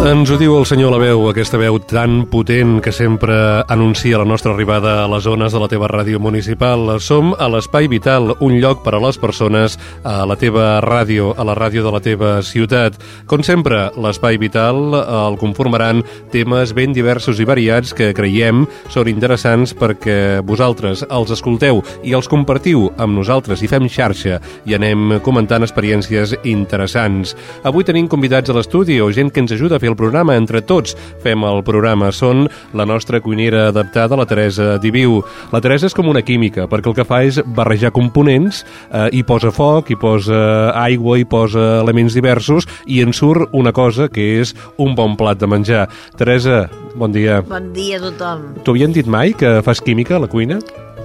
[0.00, 3.34] Ens ho diu el senyor Laveu, aquesta veu tan potent que sempre
[3.68, 6.94] anuncia la nostra arribada a les zones de la teva ràdio municipal.
[7.04, 11.44] Som a l'Espai Vital, un lloc per a les persones, a la teva ràdio, a
[11.44, 12.96] la ràdio de la teva ciutat.
[13.28, 16.00] Com sempre, l'Espai Vital el conformaran
[16.32, 22.30] temes ben diversos i variats que creiem són interessants perquè vosaltres els escolteu i els
[22.32, 27.36] compartiu amb nosaltres i fem xarxa i anem comentant experiències interessants.
[27.68, 30.36] Avui tenim convidats a l'estudi o gent que ens ajuda a fer el programa.
[30.38, 32.10] Entre tots fem el programa.
[32.14, 32.46] Són
[32.76, 35.20] la nostra cuinera adaptada, la Teresa Diviu.
[35.52, 39.22] La Teresa és com una química, perquè el que fa és barrejar components, eh, hi
[39.26, 40.40] posa foc, hi posa
[40.78, 45.40] aigua, hi posa elements diversos, i en surt una cosa que és un bon plat
[45.40, 45.86] de menjar.
[46.16, 47.40] Teresa, bon dia.
[47.48, 48.46] Bon dia a tothom.
[48.64, 50.60] T'ho havien dit mai que fas química a la cuina?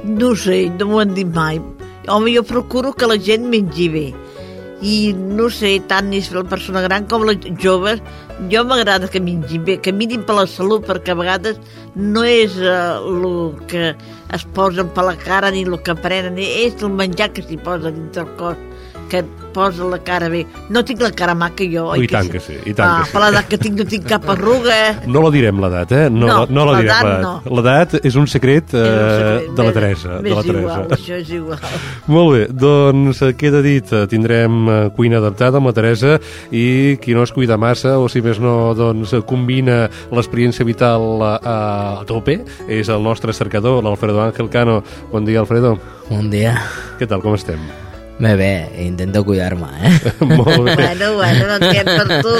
[0.05, 1.59] No sé, no m'ho han dit mai.
[2.07, 4.07] Home, jo procuro que la gent mengi bé.
[4.85, 7.33] I no sé, tant és la persona gran com la
[7.63, 7.95] jove,
[8.51, 11.57] jo m'agrada que mengin bé, que mirin per la salut, perquè a vegades
[11.95, 13.95] no és el uh, que
[14.35, 17.93] es posen per la cara ni el que prenen, és el menjar que s'hi posa
[17.95, 18.61] dintre el cos
[19.09, 19.23] que
[19.55, 20.41] posa la cara bé.
[20.69, 21.85] No tinc la cara maca jo.
[21.93, 23.13] Oh, I tant que sí, i tant ah, que sí.
[23.15, 24.75] Per l'edat que tinc no tinc cap arruga.
[25.07, 26.09] No la direm l'edat, eh?
[26.11, 27.55] No, No, no la direm l'edat no.
[27.55, 29.53] L'edat és un secret, eh, És un secret.
[29.55, 30.09] de la M'és- Teresa.
[30.09, 30.59] De la m'és Teresa.
[30.59, 31.59] igual, això és igual.
[32.15, 36.17] Molt bé, doncs eh, queda dit, eh, tindrem eh, cuina adaptada amb la Teresa
[36.51, 41.21] i qui no es cuida massa o si més no doncs eh, combina l'experiència vital
[41.23, 44.81] a, tope és el nostre cercador, l'Alfredo Ángel Cano.
[45.11, 45.77] Bon dia, Alfredo.
[46.09, 46.57] Un dia.
[46.99, 47.61] Què tal, com estem?
[48.17, 50.11] Bé, bé, intento cuidar-me, eh?
[50.23, 50.75] Molt bé.
[50.75, 52.35] Bueno, bueno, no què per tu.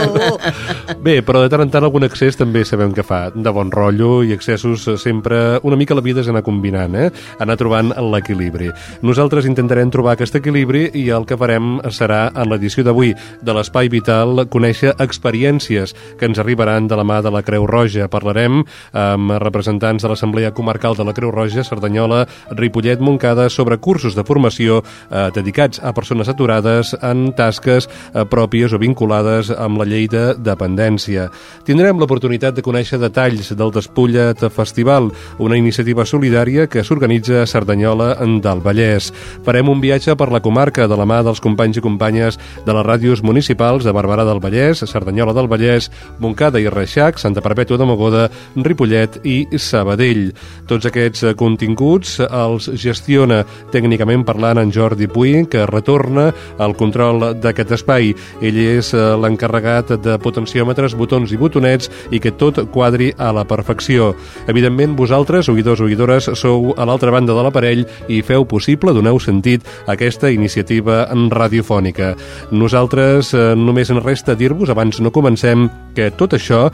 [1.03, 4.21] Bé, però de tant en tant algun excés també sabem que fa de bon rotllo
[4.23, 7.09] i excessos sempre una mica la vida és anar combinant, eh?
[7.43, 8.69] anar trobant l'equilibri.
[9.03, 13.11] Nosaltres intentarem trobar aquest equilibri i el que farem serà en l'edició d'avui
[13.43, 18.07] de l'Espai Vital conèixer experiències que ens arribaran de la mà de la Creu Roja.
[18.07, 18.63] Parlarem
[18.95, 22.23] amb representants de l'Assemblea Comarcal de la Creu Roja, Cerdanyola,
[22.55, 24.79] Ripollet, Montcada, sobre cursos de formació
[25.11, 30.33] eh, dedicats a persones aturades en tasques eh, pròpies o vinculades amb la llei de
[30.37, 31.29] dependència.
[31.65, 35.09] Tindrem l'oportunitat de conèixer detalls del Despullet Festival,
[35.39, 39.11] una iniciativa solidària que s'organitza a Cerdanyola del Vallès.
[39.45, 42.85] Farem un viatge per la comarca de la mà dels companys i companyes de les
[42.85, 45.89] ràdios municipals de Barberà del Vallès, Cerdanyola del Vallès,
[46.19, 50.29] Montcada i Reixac, Santa Perpètua de Mogoda, Ripollet i Sabadell.
[50.69, 53.43] Tots aquests continguts els gestiona
[53.73, 56.29] tècnicament parlant en Jordi Puy, que retorna
[56.59, 58.11] al control d'aquest espai.
[58.43, 63.45] Ell és eh, l'encarregat de potenciòmetres, botons i botonets i que tot quadri a la
[63.47, 64.11] perfecció.
[64.51, 69.19] Evidentment, vosaltres, oïdors o oïdores, sou a l'altra banda de l'aparell i feu possible, doneu
[69.23, 72.13] sentit a aquesta iniciativa radiofònica.
[72.51, 76.65] Nosaltres eh, només ens resta dir-vos, abans no comencem, que tot això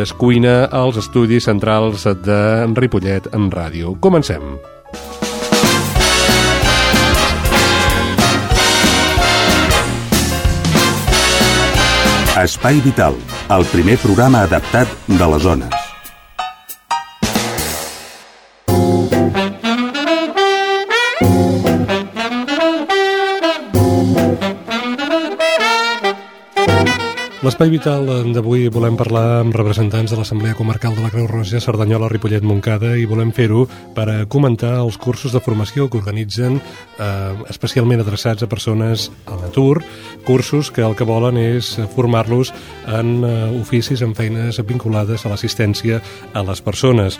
[0.00, 3.98] es cuina als estudis centrals de Ripollet en ràdio.
[4.00, 4.56] Comencem.
[12.38, 13.16] Espai Vital,
[13.50, 15.89] el primer programa adaptat de les zones.
[27.40, 28.04] L'Espai Vital
[28.34, 32.90] d'avui volem parlar amb representants de l'Assemblea Comarcal de la Creu Roja, Cerdanyola, Ripollet, Montcada
[33.00, 33.62] i volem fer-ho
[33.96, 39.38] per a comentar els cursos de formació que organitzen eh, especialment adreçats a persones a
[39.40, 39.80] l'atur,
[40.28, 42.52] cursos que el que volen és formar-los
[42.92, 43.32] en eh,
[43.62, 46.02] oficis, en feines vinculades a l'assistència
[46.36, 47.16] a les persones.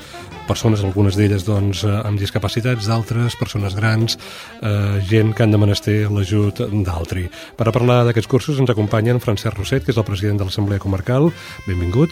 [0.51, 4.19] Persones, algunes d'elles doncs, eh, amb discapacitats, d'altres, persones grans,
[4.61, 7.29] eh, gent que han de menester l'ajut d'altri.
[7.57, 10.83] Per a parlar d'aquests cursos ens acompanyen Francesc Roset, que és el president de l'Assemblea
[10.83, 11.31] Comarcal.
[11.69, 12.11] Benvingut.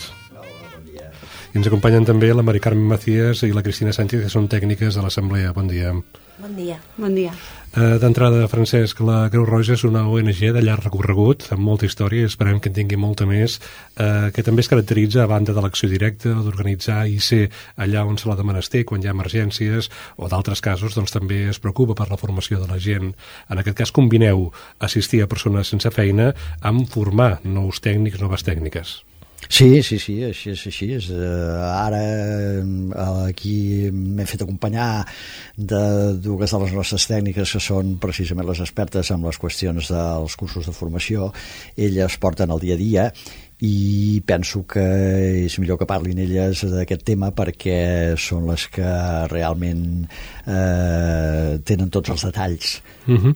[1.59, 4.95] I ens acompanyen també la Mari Carmen Macías i la Cristina Sánchez, que són tècniques
[4.95, 5.51] de l'Assemblea.
[5.57, 5.91] Bon dia.
[6.39, 6.77] Bon dia.
[6.95, 7.33] Bon dia.
[7.75, 12.23] Eh, D'entrada, Francesc, la Creu Roja és una ONG de llarg recorregut, amb molta història,
[12.23, 13.59] i esperem que en tingui molta més,
[13.99, 18.23] eh, que també es caracteritza, a banda de l'acció directa, d'organitzar i ser allà on
[18.23, 21.99] se l'ha de menester, quan hi ha emergències, o d'altres casos, doncs també es preocupa
[21.99, 23.17] per la formació de la gent.
[23.51, 29.08] En aquest cas, combineu assistir a persones sense feina amb formar nous tècnics, noves tècniques.
[29.47, 30.91] Sí, sí, sí, així és així.
[30.99, 31.09] És.
[31.15, 32.01] Uh, ara
[32.61, 35.07] uh, aquí m'he fet acompanyar
[35.57, 35.83] de
[36.19, 40.67] dues de les nostres tècniques que són precisament les expertes en les qüestions dels cursos
[40.69, 41.31] de formació.
[41.77, 43.07] Elles porten el dia a dia
[43.65, 44.85] i penso que
[45.47, 48.93] és millor que parlin elles d'aquest tema perquè són les que
[49.33, 49.83] realment
[50.47, 52.77] eh, tenen tots els detalls.
[53.09, 53.33] Uh -huh.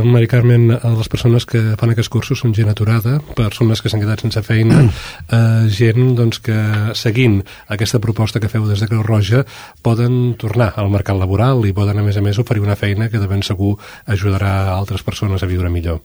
[0.00, 3.88] uh, Mari Carmen, uh, les persones que fan aquests cursos són gent aturada, persones que
[3.88, 8.86] s'han quedat sense feina, uh, gent doncs, que seguint aquesta proposta que feu des de
[8.86, 9.44] Creu Roja
[9.82, 13.18] poden tornar al mercat laboral i poden a més a més oferir una feina que
[13.18, 16.00] de ben segur ajudarà a altres persones a viure millor.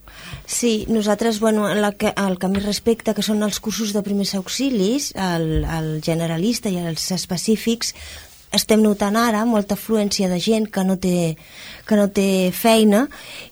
[0.45, 4.03] Sí, nosaltres, bueno, en la que, el que més respecta, que són els cursos de
[4.03, 7.93] primers auxilis, el, el generalista i els específics,
[8.51, 11.37] estem notant ara molta afluència de gent que no té,
[11.87, 13.05] que no té feina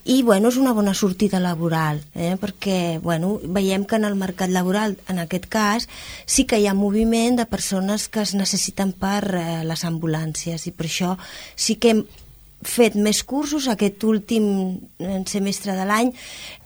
[0.04, 2.36] i bueno, és una bona sortida laboral eh?
[2.40, 5.90] perquè bueno, veiem que en el mercat laboral en aquest cas
[6.26, 10.76] sí que hi ha moviment de persones que es necessiten per eh, les ambulàncies i
[10.76, 11.16] per això
[11.56, 12.04] sí que hem
[12.60, 14.46] fet més cursos aquest últim
[15.00, 16.12] eh, semestre de l'any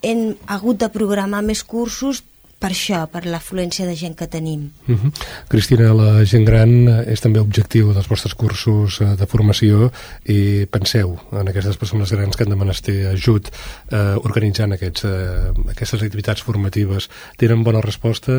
[0.02, 2.24] hem hagut de programar més cursos
[2.64, 4.70] per això, per l'afluència de gent que tenim.
[4.88, 5.12] Uh -huh.
[5.52, 9.92] Cristina, la gent gran és també objectiu dels vostres cursos eh, de formació
[10.26, 13.52] i penseu en aquestes persones grans que han de menester ajut
[13.92, 17.10] eh, organitzant aquests, eh, aquestes activitats formatives.
[17.38, 18.32] Tenen bona resposta?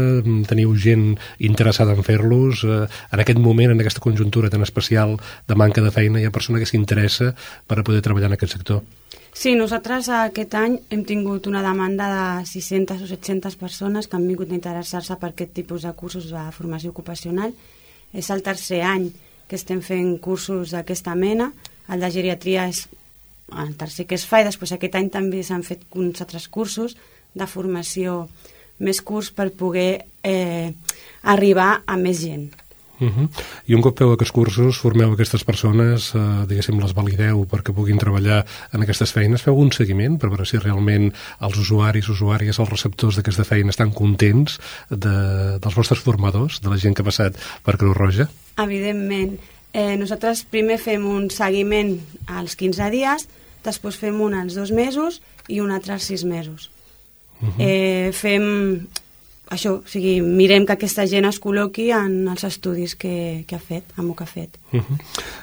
[0.49, 2.65] Teniu gent interessada en fer-los?
[2.65, 6.31] Eh, en aquest moment, en aquesta conjuntura tan especial de manca de feina, hi ha
[6.31, 7.35] persona que s'interessa
[7.67, 8.83] per a poder treballar en aquest sector?
[9.35, 14.29] Sí, nosaltres aquest any hem tingut una demanda de 600 o 700 persones que han
[14.31, 17.51] vingut a interessar-se per aquest tipus de cursos de formació ocupacional.
[18.15, 19.09] És el tercer any
[19.51, 21.51] que estem fent cursos d'aquesta mena.
[21.91, 22.87] El de geriatria és
[23.59, 26.95] el tercer que es fa i després aquest any també s'han fet uns altres cursos
[27.35, 28.29] de formació
[28.79, 30.71] més curts per poder eh,
[31.35, 32.53] arribar a més gent.
[33.01, 33.29] Uh -huh.
[33.67, 37.99] I un cop feu aquests cursos, formeu aquestes persones, eh, diguéssim, les valideu perquè puguin
[37.99, 42.71] treballar en aquestes feines, feu un seguiment per veure si realment els usuaris, usuàries, els
[42.71, 44.61] receptors d'aquesta feina estan contents
[44.91, 48.29] de, dels vostres formadors, de la gent que ha passat per Creu Roja?
[48.57, 49.39] Evidentment.
[49.73, 53.29] Eh, nosaltres primer fem un seguiment als 15 dies,
[53.65, 56.71] després fem un als dos mesos i un altre als sis mesos.
[57.41, 57.55] Uh -huh.
[57.59, 58.87] eh, fem
[59.53, 63.63] això, o sigui, mirem que aquesta gent es col·loqui en els estudis que, que ha
[63.63, 64.59] fet, amb el que ha fet.
[64.73, 64.97] Uh -huh.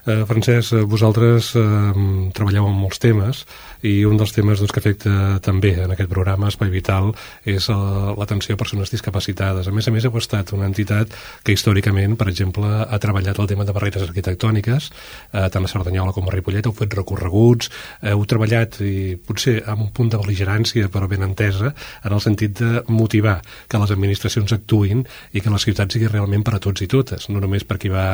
[0.05, 1.93] uh, Francesc, vosaltres uh,
[2.33, 3.45] treballeu en molts temes
[3.83, 7.13] i un dels temes doncs, que afecta també en aquest programa Espai Vital
[7.45, 9.67] és uh, l'atenció a persones discapacitades.
[9.67, 11.07] A més a més, heu estat una entitat
[11.43, 14.91] que històricament, per exemple, ha treballat el tema de barreres arquitectòniques,
[15.33, 17.69] uh, tant a Cerdanyola com a Ripollet, heu fet recorreguts,
[18.01, 21.73] heu treballat, i potser amb un punt de beligerància, però ben entesa,
[22.03, 25.03] en el sentit de motivar que les administracions actuïn
[25.33, 27.91] i que la ciutat sigui realment per a tots i totes, no només per qui
[27.91, 28.05] va,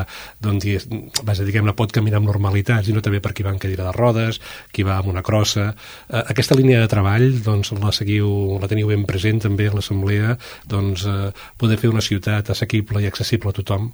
[0.43, 0.87] doncs,
[1.23, 4.41] vaja, diguem-ne, pot caminar amb normalitat, sinó també per qui va en cadira de rodes,
[4.73, 5.69] qui va amb una crossa.
[6.09, 10.35] Eh, aquesta línia de treball, doncs, la seguiu, la teniu ben present també a l'Assemblea,
[10.67, 13.89] doncs, eh, poder fer una ciutat assequible i accessible a tothom?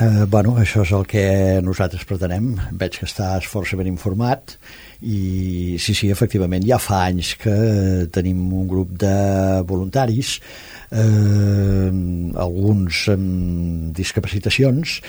[0.00, 1.24] Eh, bueno, això és el que
[1.62, 2.52] nosaltres pretenem.
[2.78, 4.56] Veig que estàs força ben informat
[5.04, 7.54] i sí, sí, efectivament, ja fa anys que
[8.14, 9.14] tenim un grup de
[9.68, 10.38] voluntaris
[10.94, 11.90] eh,
[12.46, 15.00] alguns amb discapacitacions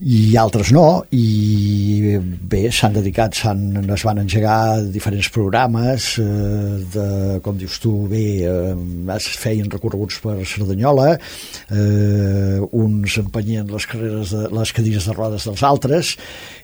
[0.00, 2.16] i altres no i
[2.48, 7.08] bé, s'han dedicat s'han, es van engegar diferents programes eh, de,
[7.44, 14.32] com dius tu bé, eh, es feien recorreguts per Cerdanyola eh, uns empenyien les, carreres
[14.32, 16.16] de, les cadires de rodes dels altres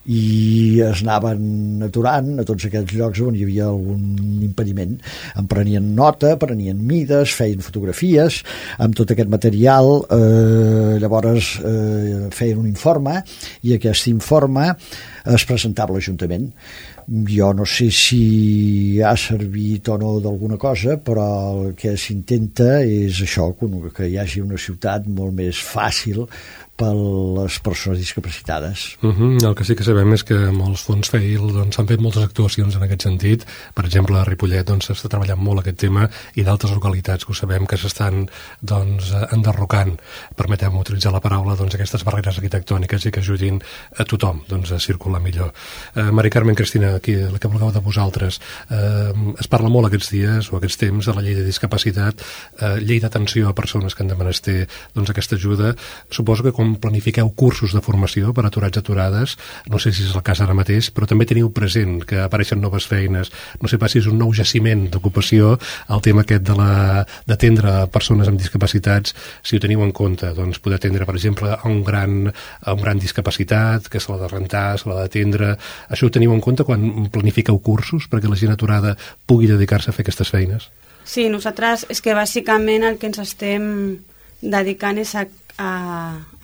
[0.07, 4.97] i es anaven aturant a tots aquests llocs on hi havia algun impediment.
[5.39, 8.43] En prenien nota, prenien mides, feien fotografies,
[8.79, 13.21] amb tot aquest material eh, llavors eh, feien un informe
[13.67, 14.73] i aquest informe
[15.27, 16.53] es presentava a l'Ajuntament.
[17.07, 23.21] Jo no sé si ha servit o no d'alguna cosa, però el que s'intenta és
[23.23, 23.53] això,
[23.95, 26.25] que hi hagi una ciutat molt més fàcil
[26.77, 28.99] per les persones discapacitades.
[29.03, 29.49] Uh -huh.
[29.49, 32.77] El que sí que sabem és que molts fons FEIL doncs, s'han fet moltes actuacions
[32.77, 33.47] en aquest sentit.
[33.75, 37.33] Per exemple, a Ripollet doncs, s'està doncs, treballant molt aquest tema i d'altres localitats que
[37.33, 38.29] ho sabem que s'estan
[38.61, 39.99] doncs, enderrocant,
[40.37, 43.63] permeteu-me utilitzar la paraula, doncs, aquestes barreres arquitectòniques i que ajudin
[43.97, 45.53] a tothom doncs, a circular millor.
[45.95, 48.41] Eh, Mari Carmen Cristina, aquí, la que vulgueu de vosaltres,
[48.71, 52.21] eh, es parla molt aquests dies o aquests temps de la llei de discapacitat,
[52.61, 55.75] eh, llei d'atenció a persones que han de menester doncs, aquesta ajuda.
[56.11, 59.37] Suposo que com planifiqueu cursos de formació per aturats aturades,
[59.71, 62.89] no sé si és el cas ara mateix, però també teniu present que apareixen noves
[62.91, 63.31] feines,
[63.63, 65.55] no sé pas si és un nou jaciment d'ocupació,
[65.95, 71.07] el tema aquest d'atendre persones amb discapacitats, si ho teniu en compte, doncs poder atendre,
[71.07, 74.89] per exemple, a un gran, a un gran discapacitat, que se l'ha de rentar, se
[74.91, 75.55] l'ha d'atendre,
[75.91, 78.97] això ho teniu en compte quan planifiqueu cursos perquè la gent aturada
[79.27, 80.71] pugui dedicar-se a fer aquestes feines?
[81.07, 83.67] Sí, nosaltres és que bàsicament el que ens estem
[84.43, 85.25] dedicant és a
[85.59, 85.71] a,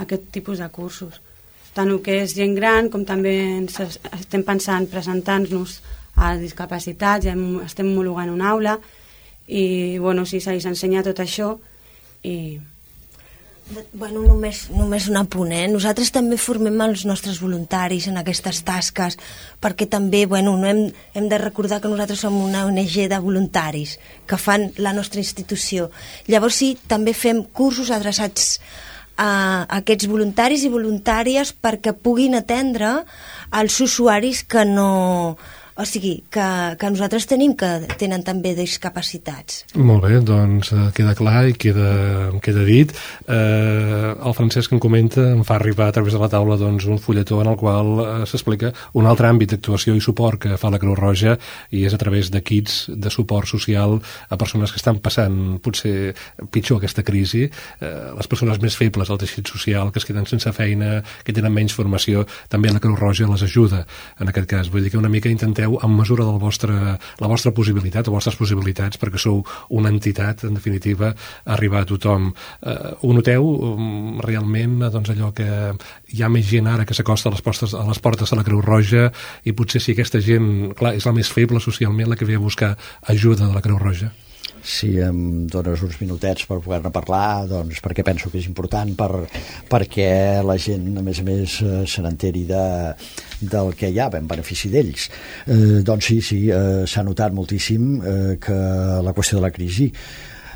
[0.03, 1.21] aquest tipus de cursos.
[1.73, 5.81] Tant el que és gent gran com també ens estem pensant presentant-nos
[6.21, 8.77] a discapacitats, ja estem homologant una aula
[9.49, 11.57] i bueno, sí, se'ls ensenya tot això
[12.23, 12.61] i
[13.95, 15.69] Bueno, només, només un apunt, eh?
[15.71, 19.17] Nosaltres també formem els nostres voluntaris en aquestes tasques,
[19.63, 20.83] perquè també, bueno, no hem,
[21.15, 23.95] hem de recordar que nosaltres som una ONG de voluntaris
[24.29, 25.89] que fan la nostra institució.
[26.27, 28.59] Llavors sí, també fem cursos adreçats
[29.21, 33.03] a aquests voluntaris i voluntàries perquè puguin atendre
[33.53, 35.37] els usuaris que no,
[35.75, 36.45] o sigui, que,
[36.77, 37.69] que nosaltres tenim que
[38.01, 39.63] tenen també discapacitats.
[39.81, 41.89] Molt bé, doncs eh, queda clar i queda,
[42.45, 42.93] queda dit.
[43.25, 47.01] Eh, el Francesc em comenta, em fa arribar a través de la taula doncs, un
[47.01, 50.81] fulletó en el qual eh, s'explica un altre àmbit d'actuació i suport que fa la
[50.83, 51.39] Creu Roja
[51.73, 53.97] i és a través de kits de suport social
[54.29, 56.13] a persones que estan passant potser
[56.53, 57.47] pitjor aquesta crisi,
[57.81, 61.53] eh, les persones més febles del teixit social, que es queden sense feina, que tenen
[61.53, 63.87] menys formació, també la Creu Roja les ajuda
[64.21, 64.69] en aquest cas.
[64.69, 68.09] Vull dir que una mica intentem intenteu, en mesura de la vostra, la vostra possibilitat,
[68.09, 71.13] o vostres possibilitats, perquè sou una entitat, en definitiva,
[71.45, 72.33] arribar a tothom.
[72.63, 75.47] Eh, ho noteu um, realment, doncs allò que
[76.13, 78.45] hi ha més gent ara que s'acosta a, les portes, a les portes de la
[78.45, 79.11] Creu Roja
[79.45, 82.43] i potser si aquesta gent, clar, és la més feble socialment, la que ve a
[82.43, 82.77] buscar
[83.09, 84.13] ajuda de la Creu Roja?
[84.63, 89.11] Si em dones uns minutets per poder-ne parlar, doncs perquè penso que és important per,
[89.71, 90.09] perquè
[90.47, 92.65] la gent, a més a més, eh, se n'enteri de,
[93.41, 95.09] del que hi ha en benefici d'ells.
[95.47, 98.61] Eh, doncs sí, sí, eh, s'ha notat moltíssim eh, que
[99.03, 99.91] la qüestió de la crisi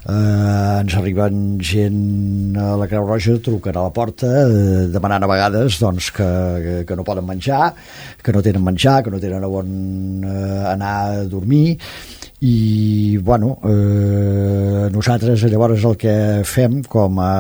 [0.07, 5.31] eh, ens arriben gent a la Creu Roja, truquen a la porta eh, demanant a
[5.31, 7.73] vegades doncs, que, que no poden menjar,
[8.23, 9.75] que no tenen menjar, que no tenen on
[10.23, 11.77] eh, anar a dormir
[12.47, 16.15] i bueno, eh, nosaltres llavors el que
[16.47, 17.33] fem com a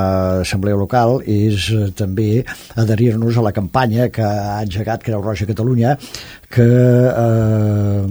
[0.43, 2.43] assemblea local és eh, també
[2.81, 5.95] adherir-nos a la campanya que ha engegat Creu Roja Catalunya
[6.51, 8.09] que eh,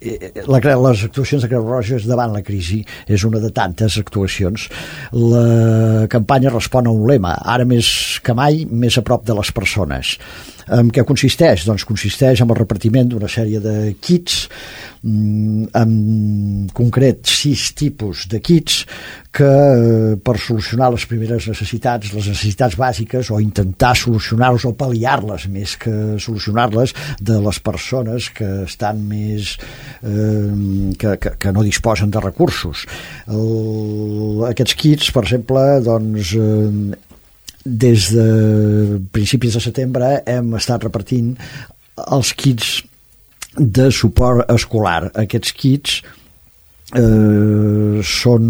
[0.00, 4.70] la, les actuacions de Creu Roja davant la crisi és una de tantes actuacions.
[5.12, 7.90] La campanya respon a un lema ara més
[8.24, 10.16] que mai més a prop de les persones
[10.70, 11.64] en què consisteix?
[11.68, 14.46] Doncs consisteix en el repartiment d'una sèrie de kits,
[15.02, 18.84] mm, en concret sis tipus de kits
[19.34, 25.46] que eh, per solucionar les primeres necessitats, les necessitats bàsiques o intentar solucionar-les o pal·liar-les
[25.50, 29.56] més que solucionar-les de les persones que estan més
[30.02, 32.86] eh, que, que, que no disposen de recursos.
[33.28, 37.08] El, aquests kits, per exemple, doncs eh,
[37.70, 41.34] des de principis de setembre hem estat repartint
[42.10, 42.80] els kits
[43.56, 45.10] de suport escolar.
[45.14, 46.00] Aquests kits
[46.98, 48.46] eh, són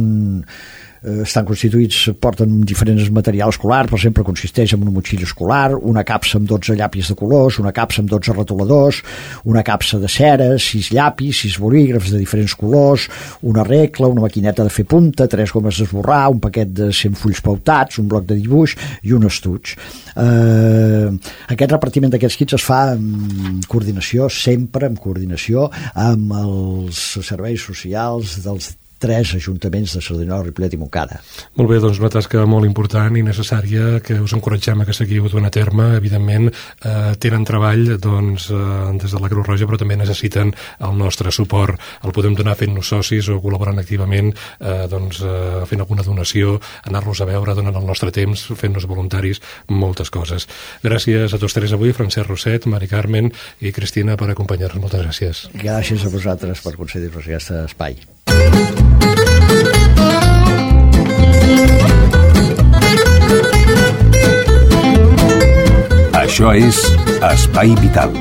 [1.01, 6.37] estan constituïts, porten diferents materials escolar, per exemple, consisteix en una motxilla escolar, una capsa
[6.39, 9.01] amb 12 llapis de colors, una capsa amb 12 retoladors,
[9.49, 13.09] una capsa de cera, 6 llapis, 6 bolígrafs de diferents colors,
[13.43, 17.41] una regla, una maquineta de fer punta, tres gomes d'esborrar, un paquet de 100 fulls
[17.45, 18.77] pautats, un bloc de dibuix
[19.09, 19.73] i un estuig.
[20.21, 21.09] Eh,
[21.55, 28.37] aquest repartiment d'aquests kits es fa en coordinació, sempre en coordinació amb els serveis socials
[28.45, 31.19] dels tres ajuntaments de Cerdanyola, Ripollet i Montcada.
[31.57, 35.27] Molt bé, doncs una tasca molt important i necessària que us encoratgem a que seguiu
[35.33, 35.89] donant a terme.
[35.97, 36.51] Evidentment,
[36.85, 41.33] eh, tenen treball doncs, eh, des de la Creu Roja, però també necessiten el nostre
[41.33, 41.81] suport.
[42.05, 47.21] El podem donar fent-nos socis o col·laborant activament, eh, doncs, eh, fent alguna donació, anar-los
[47.21, 50.47] a veure, donant el nostre temps, fent-nos voluntaris, moltes coses.
[50.85, 54.81] Gràcies a tots tres avui, Francesc Roset, Mari Carmen i Cristina, per acompanyar-nos.
[54.81, 55.49] Moltes gràcies.
[55.55, 57.97] Gràcies a vosaltres per concedir-nos aquest espai.
[66.41, 66.79] Això és
[67.21, 68.15] Espai Vital.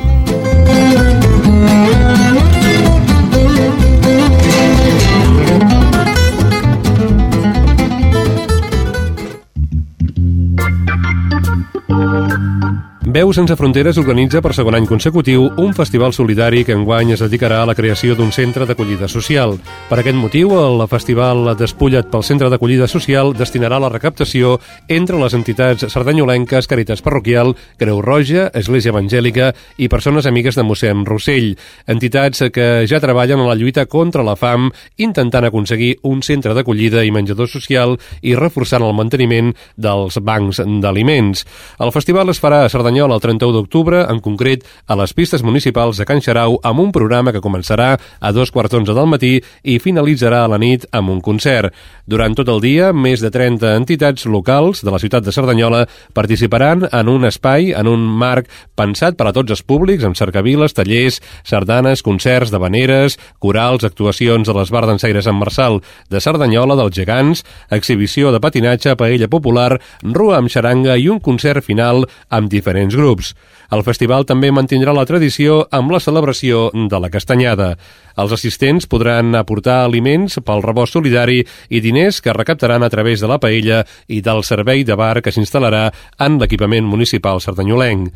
[13.09, 17.63] Veu sense fronteres organitza per segon any consecutiu un festival solidari que enguany es dedicarà
[17.63, 19.55] a la creació d'un centre d'acollida social.
[19.89, 25.33] Per aquest motiu, el festival Despulla't pel Centre d'Acollida Social destinarà la recaptació entre les
[25.33, 31.55] entitats sardanyolenques Caritas Parroquial, Creu Roja, Església Evangèlica i Persones Amigues de mossèn Rossell,
[31.89, 34.69] entitats que ja treballen en la lluita contra la fam,
[35.01, 41.47] intentant aconseguir un centre d'acollida i menjador social i reforçant el manteniment dels bancs d'aliments.
[41.81, 45.43] El festival es farà a Cerdanyola Espanyol el 31 d'octubre, en concret a les pistes
[45.45, 49.37] municipals de Can Xarau, amb un programa que començarà a dos quarts d'onze del matí
[49.63, 51.71] i finalitzarà a la nit amb un concert.
[52.09, 56.89] Durant tot el dia, més de 30 entitats locals de la ciutat de Cerdanyola participaran
[56.91, 61.21] en un espai, en un marc pensat per a tots els públics, amb cercaviles, tallers,
[61.47, 65.79] sardanes, concerts de veneres, corals, actuacions a l'esbar d'ensaires en Marçal
[66.09, 71.63] de Cerdanyola, dels gegants, exhibició de patinatge, paella popular, rua amb xaranga i un concert
[71.63, 73.35] final amb diferents diferents grups.
[73.71, 77.77] El festival també mantindrà la tradició amb la celebració de la castanyada.
[78.17, 83.27] Els assistents podran aportar aliments pel rebost solidari i diners que recaptaran a través de
[83.27, 88.09] la paella i del servei de bar que s'instal·larà en l'equipament municipal sardanyolenc.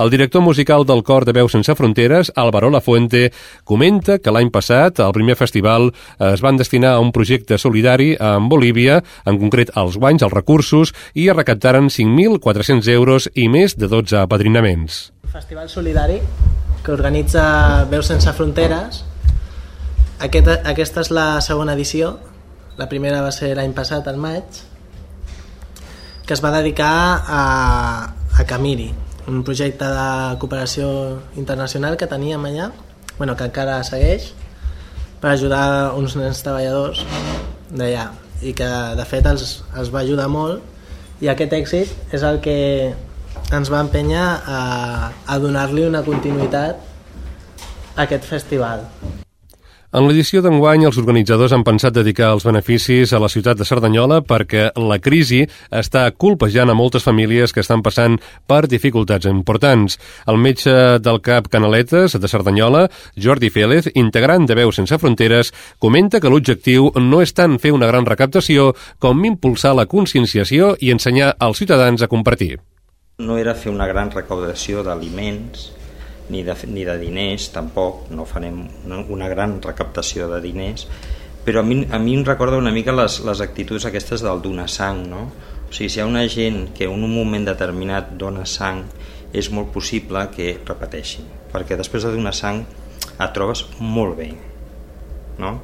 [0.00, 3.34] El director musical del Cor de Veus Sense Fronteres, Álvaro Lafuente,
[3.68, 5.90] comenta que l'any passat, al primer festival,
[6.24, 10.94] es van destinar a un projecte solidari en Bolívia, en concret als guanys, els recursos,
[11.12, 15.02] i es recaptaren 5.400 euros i més de 12 apadrinaments.
[15.34, 16.16] Festival solidari
[16.80, 19.02] que organitza Veus Sense Fronteres.
[20.16, 22.14] Aquesta, aquesta és la segona edició.
[22.80, 24.64] La primera va ser l'any passat, al maig,
[26.24, 27.44] que es va dedicar a,
[28.40, 28.88] a Camiri,
[29.28, 30.88] un projecte de cooperació
[31.36, 32.70] internacional que teníem allà,
[33.18, 34.32] bueno, que encara segueix,
[35.20, 37.04] per ajudar uns nens treballadors
[37.70, 38.08] d'allà
[38.40, 42.56] i que de fet els, els va ajudar molt i aquest èxit és el que
[43.52, 44.60] ens va empènyer a,
[45.26, 46.80] a donar-li una continuïtat
[47.96, 48.86] a aquest festival.
[49.90, 54.20] En l'edició d'enguany, els organitzadors han pensat dedicar els beneficis a la ciutat de Cerdanyola
[54.22, 55.40] perquè la crisi
[55.74, 58.14] està colpejant a moltes famílies que estan passant
[58.46, 59.98] per dificultats importants.
[60.30, 60.70] El metge
[61.02, 62.84] del CAP Canaletes de Cerdanyola,
[63.18, 65.50] Jordi Félez, integrant de Veus Sense Fronteres,
[65.82, 68.70] comenta que l'objectiu no és tant fer una gran recaptació
[69.02, 72.60] com impulsar la conscienciació i ensenyar als ciutadans a compartir.
[73.18, 75.72] No era fer una gran recaudació d'aliments,
[76.30, 80.86] ni de, ni de diners tampoc, no farem una, una gran recaptació de diners,
[81.44, 84.68] però a mi, a mi em recorda una mica les, les actituds aquestes del donar
[84.70, 85.26] sang, no?
[85.70, 88.84] O sigui, si hi ha una gent que en un moment determinat dona sang,
[89.32, 92.64] és molt possible que repeteixi, perquè després de donar sang
[93.10, 94.32] et trobes molt bé,
[95.38, 95.58] no?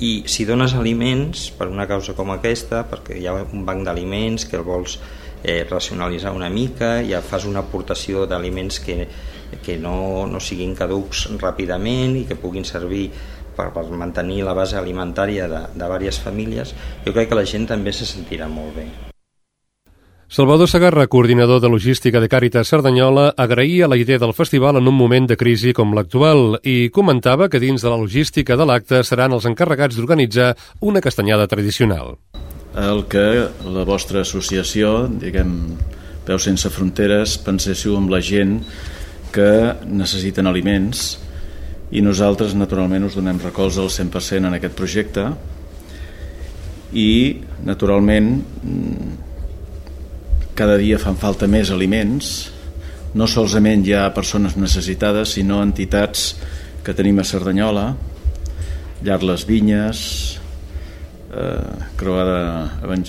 [0.00, 4.46] I si dones aliments per una causa com aquesta, perquè hi ha un banc d'aliments
[4.46, 4.98] que el vols
[5.42, 9.02] eh, racionalitzar una mica, ja fas una aportació d'aliments que
[9.64, 13.08] que no, no siguin caducs ràpidament i que puguin servir
[13.56, 17.68] per, per mantenir la base alimentària de, de diverses famílies, jo crec que la gent
[17.70, 18.88] també se sentirà molt bé.
[20.30, 24.94] Salvador Sagarra, coordinador de logística de Càritas Cerdanyola, agraïa la idea del festival en un
[24.94, 29.34] moment de crisi com l'actual i comentava que dins de la logística de l'acte seran
[29.34, 30.52] els encarregats d'organitzar
[30.86, 32.14] una castanyada tradicional.
[32.78, 35.74] El que la vostra associació, diguem,
[36.30, 38.60] Veu Sense Fronteres, penséssiu amb la gent
[39.34, 39.50] que
[39.86, 41.18] necessiten aliments
[41.90, 45.26] i nosaltres naturalment us donem recolz al 100% en aquest projecte
[46.94, 47.10] i
[47.66, 48.30] naturalment
[50.58, 52.50] cada dia fan falta més aliments.
[53.16, 56.34] No solament hi ha persones necessitades sinó entitats
[56.84, 57.86] que tenim a Cerdanyola
[59.04, 60.00] Llar les Vinyes
[61.32, 62.40] eh, Croada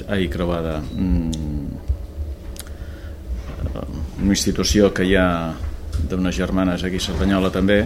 [0.08, 1.68] ai, Croada mm,
[4.22, 5.28] una institució que hi ha
[6.10, 7.86] d'unes germanes aquí a Cerdanyola també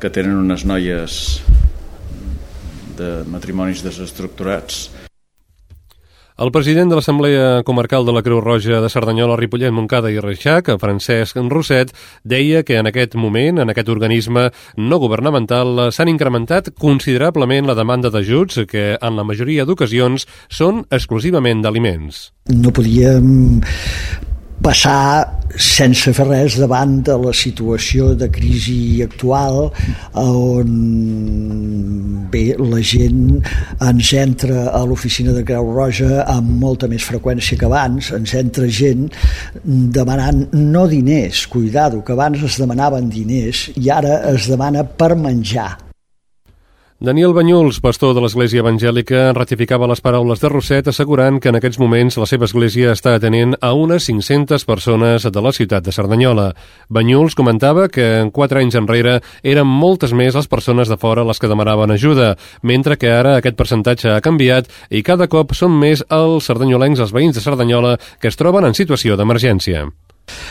[0.00, 1.40] que tenen unes noies
[2.96, 4.86] de matrimonis desestructurats
[6.36, 10.68] el president de l'Assemblea Comarcal de la Creu Roja de Cerdanyola, Ripollet, Montcada i Reixac,
[10.76, 11.94] Francesc Roset,
[12.28, 18.12] deia que en aquest moment, en aquest organisme no governamental, s'han incrementat considerablement la demanda
[18.12, 22.34] d'ajuts que, en la majoria d'ocasions, són exclusivament d'aliments.
[22.52, 23.62] No podíem
[24.66, 25.30] passar
[25.62, 29.68] sense fer res davant de la situació de crisi actual
[30.18, 30.72] on
[32.32, 33.38] bé, la gent
[33.86, 38.66] ens entra a l'oficina de Creu Roja amb molta més freqüència que abans, ens entra
[38.66, 39.06] gent
[39.62, 45.85] demanant no diners, cuidado, que abans es demanaven diners i ara es demana per menjar
[46.98, 51.76] Daniel Banyuls, pastor de l'Església Evangèlica, ratificava les paraules de Rosset assegurant que en aquests
[51.76, 56.46] moments la seva església està atenent a unes 500 persones de la ciutat de Cerdanyola.
[56.88, 61.36] Banyuls comentava que en quatre anys enrere eren moltes més les persones de fora les
[61.36, 62.32] que demanaven ajuda,
[62.62, 67.12] mentre que ara aquest percentatge ha canviat i cada cop són més els cerdanyolencs, els
[67.12, 69.84] veïns de Cerdanyola, que es troben en situació d'emergència.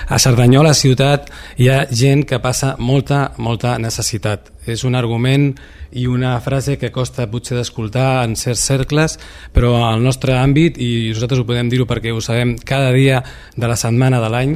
[0.07, 4.51] A Cerdanyola ciutat hi ha gent que passa molta, molta necessitat.
[4.69, 5.49] És un argument
[5.97, 9.17] i una frase que costa potser d'escoltar en certs cercles,
[9.53, 13.23] però al nostre àmbit, i nosaltres ho podem dir-ho perquè ho sabem cada dia
[13.55, 14.55] de la setmana de l'any,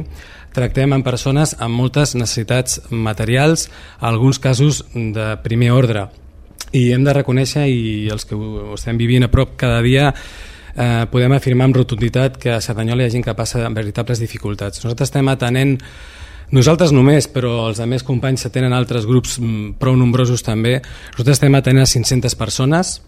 [0.54, 3.68] tractem amb persones amb moltes necessitats materials,
[4.00, 6.08] alguns casos de primer ordre.
[6.70, 10.12] I hem de reconèixer, i els que ho estem vivint a prop cada dia,
[10.80, 14.82] eh, podem afirmar amb rotunditat que a Cerdanyola hi ha gent que passa veritables dificultats.
[14.84, 15.76] Nosaltres estem atenent
[16.50, 20.80] nosaltres només, però els altres companys tenen altres grups mm, prou nombrosos també.
[21.12, 22.98] Nosaltres estem atenent a 500 persones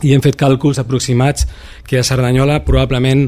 [0.00, 1.44] i hem fet càlculs aproximats
[1.84, 3.26] que a Cerdanyola probablement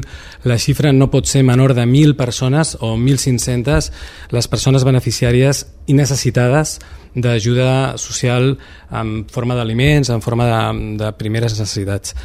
[0.49, 3.91] la xifra no pot ser menor de 1.000 persones o 1.500
[4.33, 6.79] les persones beneficiàries i necessitades
[7.13, 8.55] d'ajuda social
[8.89, 10.61] en forma d'aliments, en forma de,
[11.03, 12.15] de primeres necessitats.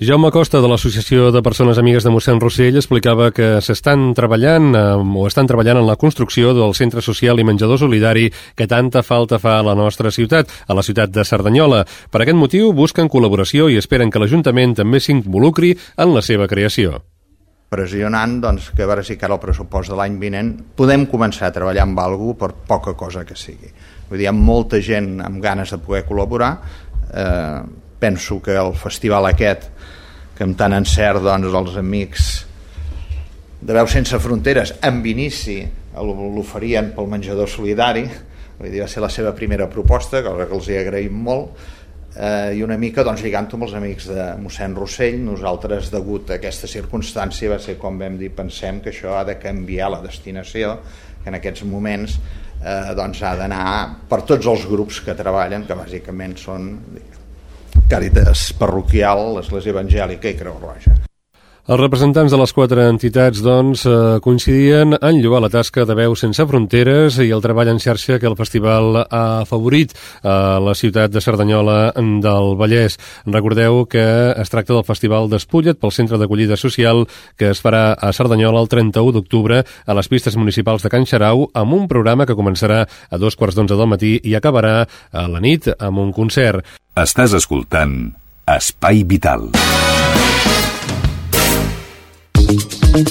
[0.00, 4.82] Jaume Costa, de l'Associació de Persones Amigues de mossèn Rossell, explicava que s'estan treballant eh,
[4.96, 9.38] o estan treballant en la construcció del centre social i menjador solidari que tanta falta
[9.38, 11.82] fa a la nostra ciutat, a la ciutat de Cerdanyola.
[12.10, 17.02] Per aquest motiu busquen col·laboració i esperen que l'Ajuntament també s'involucri en la seva creació
[17.72, 21.54] pressionant doncs, que a veure si cara al pressupost de l'any vinent podem començar a
[21.56, 23.70] treballar amb algú per poca cosa que sigui.
[24.10, 26.50] Vull dir, hi ha molta gent amb ganes de poder col·laborar.
[27.08, 27.62] Eh,
[28.02, 29.71] penso que el festival aquest
[30.36, 32.30] que amb tant encert doncs, els amics
[33.62, 35.60] de Veu Sense Fronteres amb inici
[35.92, 38.06] l'oferien pel menjador solidari.
[38.62, 41.62] Dir, va ser la seva primera proposta cosa que els hi agraïm molt.
[42.12, 45.20] Eh, i una mica doncs, lligant-ho amb els amics de mossèn Rossell.
[45.24, 49.38] Nosaltres degut a aquesta circumstància va ser com vam dir, pensem que això ha de
[49.40, 50.78] canviar la destinació
[51.22, 53.66] que en aquests moments eh, doncs ha d'anar
[54.10, 56.72] per tots els grups que treballen que bàsicament són
[57.92, 61.11] Càritas Parroquial, l'Església Evangèlica i Creu Roja.
[61.62, 66.16] Els representants de les quatre entitats, doncs, eh, coincidien en lloar la tasca de Veu
[66.18, 69.94] Sense Fronteres i el treball en xarxa que el festival ha afavorit
[70.24, 72.98] a la ciutat de Cerdanyola del Vallès.
[73.26, 77.06] Recordeu que es tracta del Festival d'Espullet pel Centre d'Acollida Social
[77.38, 81.46] que es farà a Cerdanyola el 31 d'octubre a les pistes municipals de Can Xarau
[81.54, 85.38] amb un programa que començarà a dos quarts d'onze del matí i acabarà a la
[85.38, 86.66] nit amb un concert.
[86.98, 88.16] Estàs escoltant
[88.50, 89.46] Espai Vital.
[92.52, 93.02] あれ?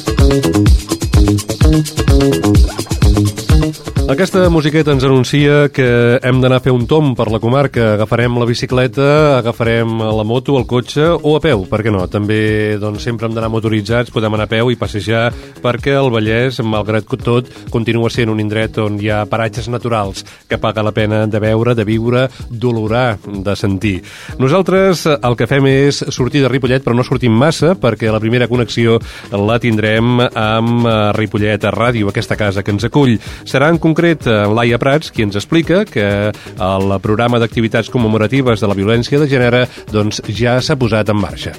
[4.12, 5.86] Aquesta musiqueta ens anuncia que
[6.20, 7.94] hem d'anar a fer un tom per la comarca.
[7.94, 12.02] Agafarem la bicicleta, agafarem la moto, el cotxe o a peu, per què no?
[12.12, 15.30] També doncs, sempre hem d'anar motoritzats, podem anar a peu i passejar
[15.64, 20.60] perquè el Vallès, malgrat tot, continua sent un indret on hi ha paratges naturals que
[20.60, 24.02] paga la pena de veure, de viure, d'olorar, de sentir.
[24.44, 28.50] Nosaltres el que fem és sortir de Ripollet, però no sortim massa perquè la primera
[28.52, 29.00] connexió
[29.32, 33.01] la tindrem amb eh, Ripollet a Ràdio, aquesta casa que ens acull.
[33.48, 38.72] Serà en concret eh, Laia Prats, qui ens explica que el programa d'activitats commemoratives de
[38.72, 41.56] la violència de gènere doncs, ja s'ha posat en marxa.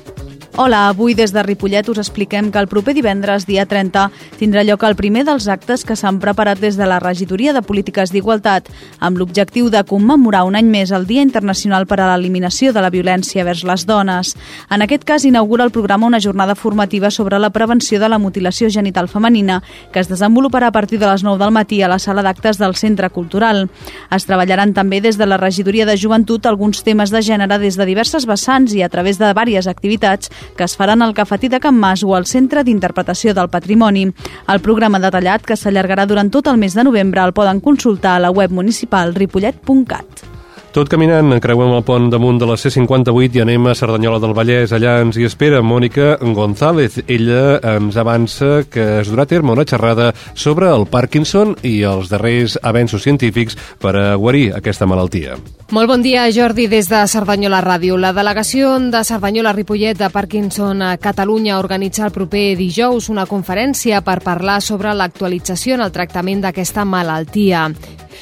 [0.55, 4.83] Hola, avui des de Ripollet us expliquem que el proper divendres, dia 30, tindrà lloc
[4.85, 8.69] el primer dels actes que s'han preparat des de la Regidoria de Polítiques d'Igualtat,
[9.01, 12.91] amb l'objectiu de commemorar un any més el Dia Internacional per a l'Eliminació de la
[12.93, 14.35] Violència vers les Dones.
[14.69, 18.69] En aquest cas, inaugura el programa una jornada formativa sobre la prevenció de la mutilació
[18.69, 22.21] genital femenina, que es desenvoluparà a partir de les 9 del matí a la sala
[22.21, 23.71] d'actes del Centre Cultural.
[24.13, 27.89] Es treballaran també des de la Regidoria de Joventut alguns temes de gènere des de
[27.89, 31.79] diverses vessants i a través de diverses activitats que es faran al Cafetí de Can
[31.79, 34.09] Mas o al Centre d'Interpretació del Patrimoni.
[34.49, 38.27] El programa detallat, que s'allargarà durant tot el mes de novembre, el poden consultar a
[38.27, 40.32] la web municipal ripollet.cat.
[40.73, 44.71] Tot caminant, creuem el pont damunt de la C58 i anem a Cerdanyola del Vallès.
[44.73, 46.97] Allà ens hi espera Mònica González.
[47.13, 52.09] Ella ens avança que es durà a terme una xerrada sobre el Parkinson i els
[52.09, 55.37] darrers avenços científics per a guarir aquesta malaltia.
[55.77, 58.01] Molt bon dia, Jordi, des de Cerdanyola Ràdio.
[58.01, 64.23] La delegació de Cerdanyola-Ripollet de Parkinson a Catalunya organitza el proper dijous una conferència per
[64.25, 67.69] parlar sobre l'actualització en el tractament d'aquesta malaltia.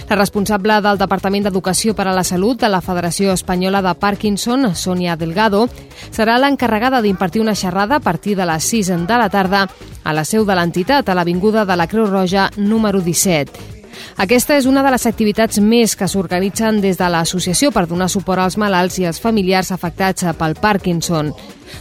[0.08, 4.74] La responsable del Departament d'Educació per a la Salut de la Federació Espanyola de Parkinson,
[4.74, 5.66] Sonia Delgado,
[6.10, 9.66] serà l'encarregada d'impartir una xerrada a partir de les 6 de la tarda
[10.04, 13.80] a la seu de l'entitat, a l'Avinguda de la Creu Roja número 17.
[14.16, 18.42] Aquesta és una de les activitats més que s'organitzen des de l'associació per donar suport
[18.42, 21.32] als malalts i als familiars afectats pel Parkinson.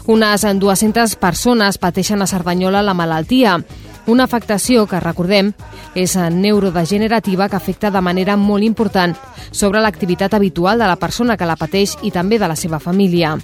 [0.07, 3.57] Unes 200 persones pateixen a Cerdanyola la malaltia
[4.07, 5.51] una afectació que, recordem,
[5.95, 9.15] és neurodegenerativa que afecta de manera molt important
[9.51, 13.35] sobre l'activitat habitual de la persona que la pateix i també de la seva família.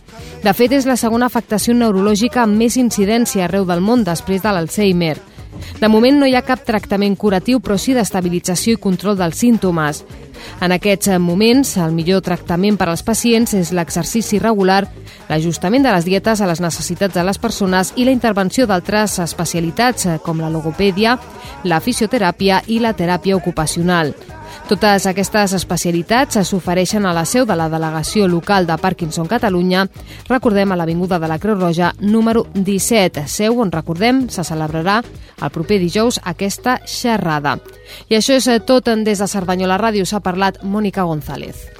[0.44, 4.52] De fet, és la segona afectació neurològica amb més incidència arreu del món després de
[4.52, 5.18] l'Alzheimer.
[5.80, 10.04] De moment no hi ha cap tractament curatiu, però sí d'estabilització i control dels símptomes.
[10.62, 14.86] En aquests moments, el millor tractament per als pacients és l'exercici regular,
[15.30, 20.08] l'ajustament de les dietes a les necessitats de les persones i la intervenció d'altres especialitats
[20.24, 21.18] com la logopèdia,
[21.64, 24.14] la fisioteràpia i la teràpia ocupacional.
[24.66, 29.86] Totes aquestes especialitats s'ofereixen a la seu de la delegació local de Parkinson Catalunya,
[30.30, 35.02] recordem a l'Avinguda de la Creu Roja número 17, seu on, recordem, se celebrarà
[35.42, 37.60] el proper dijous aquesta xerrada.
[38.10, 41.75] I això és tot des de Cerdanyola Ràdio, s'ha parlat Mònica González.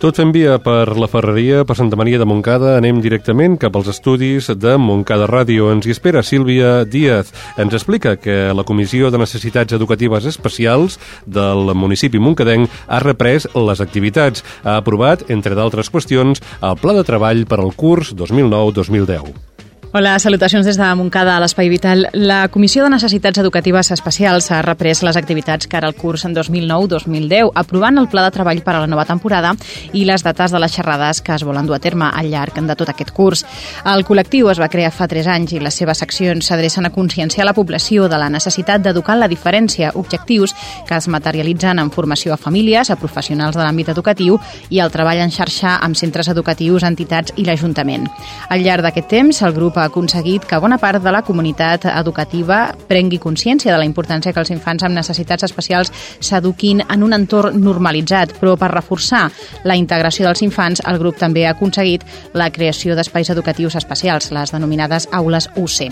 [0.00, 3.90] Tot fent via per la Ferreria, per Santa Maria de Montcada, anem directament cap als
[3.92, 5.66] estudis de Montcada Ràdio.
[5.74, 7.34] Ens hi espera Sílvia Díaz.
[7.60, 13.84] Ens explica que la Comissió de Necessitats Educatives Especials del municipi moncadenc ha reprès les
[13.84, 14.40] activitats.
[14.64, 19.49] Ha aprovat, entre d'altres qüestions, el pla de treball per al curs 2009-2010.
[19.92, 22.04] Hola, salutacions des de Montcada a l'Espai Vital.
[22.14, 26.36] La Comissió de Necessitats Educatives Especials ha reprès les activitats que ara el curs en
[26.36, 29.50] 2009-2010, aprovant el pla de treball per a la nova temporada
[29.90, 32.76] i les dates de les xerrades que es volen dur a terme al llarg de
[32.78, 33.42] tot aquest curs.
[33.82, 37.48] El col·lectiu es va crear fa 3 anys i les seves seccions s'adrecen a conscienciar
[37.50, 40.54] la població de la necessitat d'educar la diferència, objectius
[40.86, 44.38] que es materialitzen en formació a famílies, a professionals de l'àmbit educatiu
[44.70, 48.06] i el treball en xarxa amb centres educatius, entitats i l'Ajuntament.
[48.50, 52.74] Al llarg d'aquest temps, el grup ha aconseguit que bona part de la comunitat educativa
[52.88, 57.58] prengui consciència de la importància que els infants amb necessitats especials s'eduquin en un entorn
[57.64, 59.26] normalitzat, però per reforçar
[59.64, 64.52] la integració dels infants, el grup també ha aconseguit la creació d'espais educatius especials, les
[64.52, 65.90] denominades aules UC.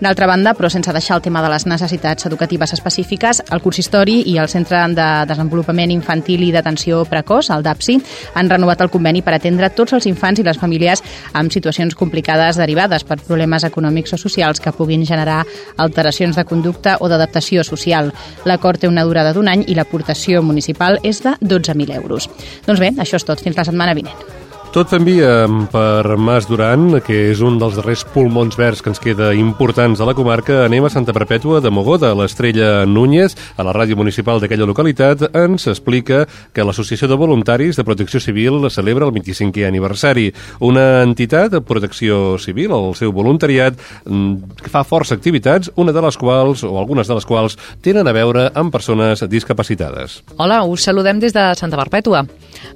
[0.00, 4.38] D'altra banda, però sense deixar el tema de les necessitats educatives específiques, el consistori i
[4.38, 7.98] el Centre de Desenvolupament Infantil i d'Atenció Precoç, el DAPSI,
[8.34, 12.58] han renovat el conveni per atendre tots els infants i les famílies amb situacions complicades
[12.58, 15.44] derivades per problemes econòmics o socials que puguin generar
[15.76, 18.12] alteracions de conducta o d'adaptació social.
[18.48, 22.30] L'acord té una durada d'un any i l'aportació municipal és de 12.000 euros.
[22.66, 23.44] Doncs bé, això és tot.
[23.44, 24.47] Fins la setmana vinent.
[24.68, 28.98] Tot fent via per Mas Duran, que és un dels darrers pulmons verds que ens
[29.00, 30.58] queda importants a la comarca.
[30.66, 32.10] Anem a Santa Perpètua de Mogoda.
[32.12, 37.86] L'Estrella Núñez, a la ràdio municipal d'aquella localitat, ens explica que l'Associació de Voluntaris de
[37.88, 40.28] Protecció Civil celebra el 25è aniversari.
[40.60, 43.72] Una entitat de protecció civil, el seu voluntariat,
[44.04, 48.06] mm, que fa força activitats, una de les quals, o algunes de les quals, tenen
[48.06, 50.22] a veure amb persones discapacitades.
[50.36, 52.26] Hola, us saludem des de Santa Perpètua.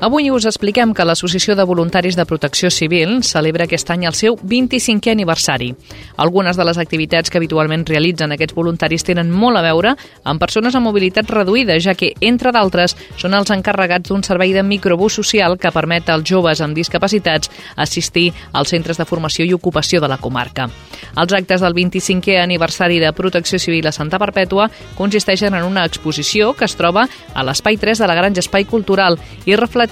[0.02, 4.34] Avui us expliquem que l'Associació de Voluntaris de Protecció Civil celebra aquest any el seu
[4.34, 5.68] 25è aniversari.
[6.18, 9.92] Algunes de les activitats que habitualment realitzen aquests voluntaris tenen molt a veure
[10.26, 14.64] amb persones amb mobilitat reduïda, ja que, entre d'altres, són els encarregats d'un servei de
[14.66, 20.02] microbús social que permet als joves amb discapacitats assistir als centres de formació i ocupació
[20.02, 20.66] de la comarca.
[21.14, 24.66] Els actes del 25è aniversari de Protecció Civil a Santa Perpètua
[24.98, 29.20] consisteixen en una exposició que es troba a l'Espai 3 de la Granja Espai Cultural
[29.46, 29.91] i reflecteix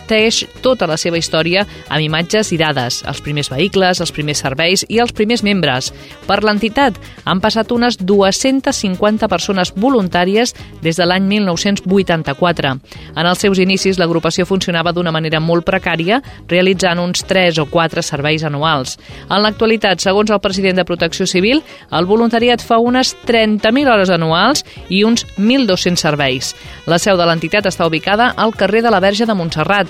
[0.63, 5.01] tota la seva història amb imatges i dades, els primers vehicles, els primers serveis i
[5.03, 5.93] els primers membres.
[6.27, 12.75] Per l'entitat han passat unes 250 persones voluntàries des de l'any 1984.
[13.17, 18.03] En els seus inicis, l'agrupació funcionava d'una manera molt precària, realitzant uns 3 o 4
[18.03, 18.97] serveis anuals.
[19.29, 24.65] En l'actualitat, segons el president de Protecció Civil, el voluntariat fa unes 30.000 hores anuals
[24.89, 26.55] i uns 1.200 serveis.
[26.87, 29.90] La seu de l'entitat està ubicada al carrer de la Verge de Montserrat.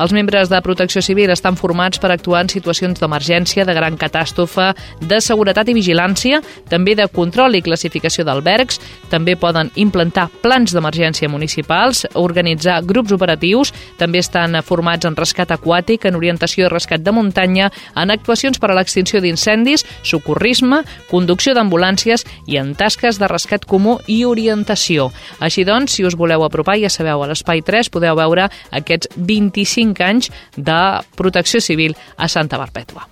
[0.00, 4.70] Els membres de Protecció Civil estan formats per actuar en situacions d'emergència, de gran catàstrofe,
[5.00, 8.80] de seguretat i vigilància, també de control i classificació d'albergs,
[9.12, 16.06] també poden implantar plans d'emergència municipals, organitzar grups operatius, també estan formats en rescat aquàtic,
[16.08, 22.24] en orientació i rescat de muntanya, en actuacions per a l'extinció d'incendis, socorrisme, conducció d'ambulàncies
[22.48, 25.10] i en tasques de rescat comú i orientació.
[25.40, 29.91] Així doncs, si us voleu apropar, ja sabeu, a l'Espai 3 podeu veure aquests 25
[30.00, 30.78] anys de
[31.16, 33.08] protecció civil a Santa Barpètua.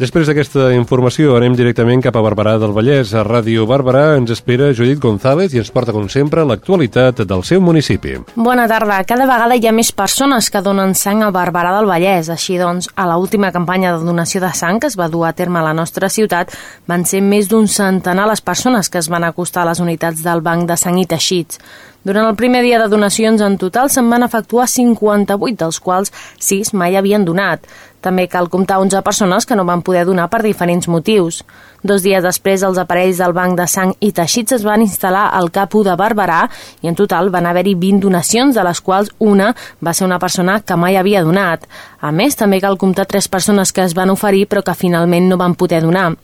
[0.00, 3.10] Després d'aquesta informació anem directament cap a Barberà del Vallès.
[3.12, 7.60] A Ràdio Barberà ens espera Judit González i ens porta, com sempre, l'actualitat del seu
[7.60, 8.14] municipi.
[8.32, 9.02] Bona tarda.
[9.04, 12.32] Cada vegada hi ha més persones que donen sang a Barberà del Vallès.
[12.32, 15.34] Així doncs, a la última campanya de donació de sang que es va dur a
[15.36, 16.56] terme a la nostra ciutat,
[16.88, 20.40] van ser més d'un centenar les persones que es van acostar a les unitats del
[20.40, 21.60] Banc de Sang i Teixits.
[22.02, 26.72] Durant el primer dia de donacions, en total se'n van efectuar 58, dels quals 6
[26.72, 27.66] mai havien donat.
[28.00, 31.42] També cal comptar 11 persones que no van poder donar per diferents motius.
[31.84, 35.50] Dos dies després, els aparells del Banc de Sang i Teixits es van instal·lar al
[35.52, 36.40] CAP 1 de Barberà
[36.80, 39.50] i en total van haver-hi 20 donacions, de les quals una
[39.84, 41.68] va ser una persona que mai havia donat.
[42.00, 45.36] A més, també cal comptar tres persones que es van oferir però que finalment no
[45.36, 46.14] van poder donar.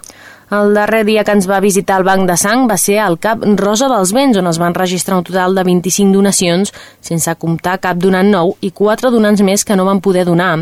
[0.46, 3.42] El darrer dia que ens va visitar el Banc de Sang va ser al CAP
[3.58, 6.70] Rosa dels Vents, on es van registrar un total de 25 donacions,
[7.02, 10.52] sense comptar cap donant nou i quatre donants més que no van poder donar.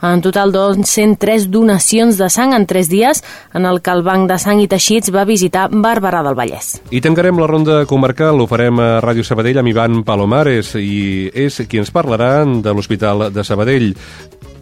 [0.00, 3.20] En total, doncs, 103 donacions de sang en 3 dies,
[3.52, 6.78] en el que el Banc de Sang i Teixits va visitar Barberà del Vallès.
[6.88, 11.60] I tancarem la ronda comarcal, ho farem a Ràdio Sabadell amb Ivan Palomares, i és
[11.68, 13.90] qui ens parlarà de l'Hospital de Sabadell.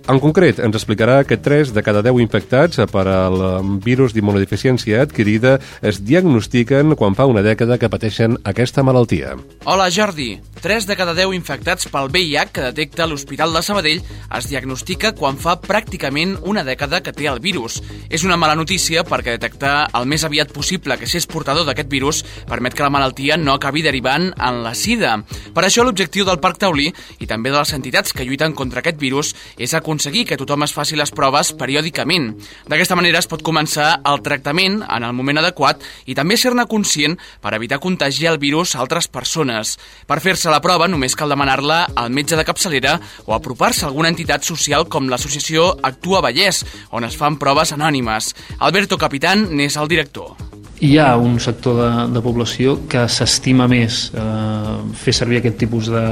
[0.06, 3.40] En concret, ens explicarà que 3 de cada 10 infectats per al
[3.82, 9.34] virus d'immunodeficiència adquirida es diagnostiquen quan fa una dècada que pateixen aquesta malaltia.
[9.66, 10.36] Hola, Jordi.
[10.62, 14.04] 3 de cada 10 infectats pel VIH que detecta l'Hospital de Sabadell
[14.38, 17.80] es diagnostica quan fa pràcticament una dècada que té el virus.
[18.08, 22.22] És una mala notícia perquè detectar el més aviat possible que s'és portador d'aquest virus
[22.46, 25.18] permet que la malaltia no acabi derivant en la sida.
[25.52, 29.02] Per això l'objectiu del Parc Taulí i també de les entitats que lluiten contra aquest
[29.02, 32.34] virus és aconseguir aconseguir que tothom es faci les proves periòdicament.
[32.68, 37.16] D'aquesta manera es pot començar el tractament en el moment adequat i també ser-ne conscient
[37.40, 39.78] per evitar contagiar el virus a altres persones.
[40.06, 44.12] Per fer-se la prova només cal demanar-la al metge de capçalera o apropar-se a alguna
[44.12, 48.34] entitat social com l'associació Actua Vallès, on es fan proves anònimes.
[48.58, 50.36] Alberto Capitán n'és el director
[50.80, 55.88] hi ha un sector de, de població que s'estima més eh, fer servir aquest tipus
[55.92, 56.06] de,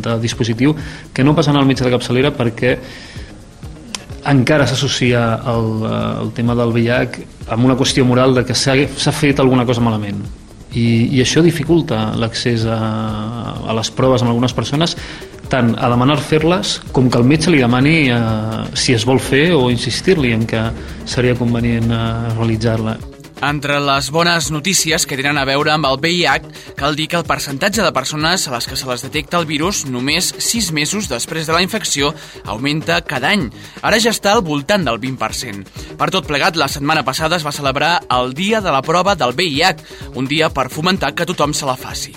[0.00, 0.74] de dispositiu
[1.12, 2.78] que no passen al metge de capçalera perquè
[4.32, 9.12] encara s'associa el, eh, el tema del VIH amb una qüestió moral de que s'ha
[9.12, 10.24] fet alguna cosa malament
[10.72, 12.80] i, i això dificulta l'accés a,
[13.68, 14.96] a les proves amb algunes persones
[15.52, 19.50] tant a demanar fer-les com que el metge li demani eh, si es vol fer
[19.56, 20.64] o insistir-li en que
[21.08, 22.02] seria convenient eh,
[22.36, 22.98] realitzar-la.
[23.40, 26.48] Entre les bones notícies que tenen a veure amb el VIH,
[26.78, 29.84] cal dir que el percentatge de persones a les que se les detecta el virus
[29.86, 32.10] només 6 mesos després de la infecció
[32.44, 33.46] augmenta cada any.
[33.82, 35.94] Ara ja està al voltant del 20%.
[35.98, 39.36] Per tot plegat, la setmana passada es va celebrar el Dia de la Prova del
[39.38, 39.86] VIH,
[40.18, 42.16] un dia per fomentar que tothom se la faci.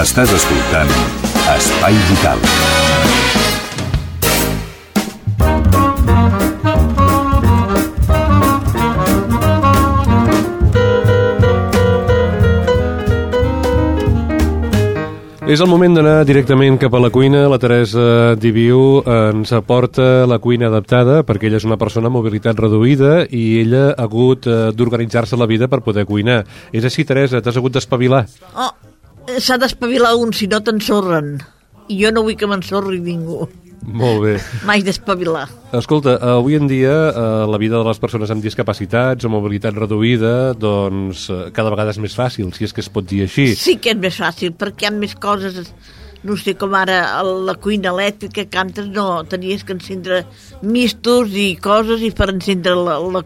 [0.00, 0.94] Estàs escoltant
[1.58, 2.89] Espai Vital.
[15.50, 17.40] És el moment d'anar directament cap a la cuina.
[17.50, 22.60] La Teresa Diviu ens aporta la cuina adaptada perquè ella és una persona amb mobilitat
[22.62, 26.44] reduïda i ella ha hagut eh, d'organitzar-se la vida per poder cuinar.
[26.70, 27.40] És així, Teresa?
[27.42, 28.22] T'has hagut d'espavilar?
[28.54, 28.70] Oh,
[29.42, 31.40] s'ha d'espavilar un, si no t'ensorren.
[31.90, 33.48] I jo no vull que m'ensorri ningú.
[33.80, 34.34] Molt bé.
[34.68, 35.46] Mai d'espavilar.
[35.76, 40.52] Escolta, avui en dia eh, la vida de les persones amb discapacitats o mobilitat reduïda
[40.58, 43.50] doncs eh, cada vegada és més fàcil, si és que es pot dir així.
[43.56, 45.64] Sí que és més fàcil, perquè hi ha més coses
[46.22, 50.24] no sé, com ara la cuina elèctrica que antes no, tenies que encendre
[50.60, 53.22] mistos i coses i per encendre la, la,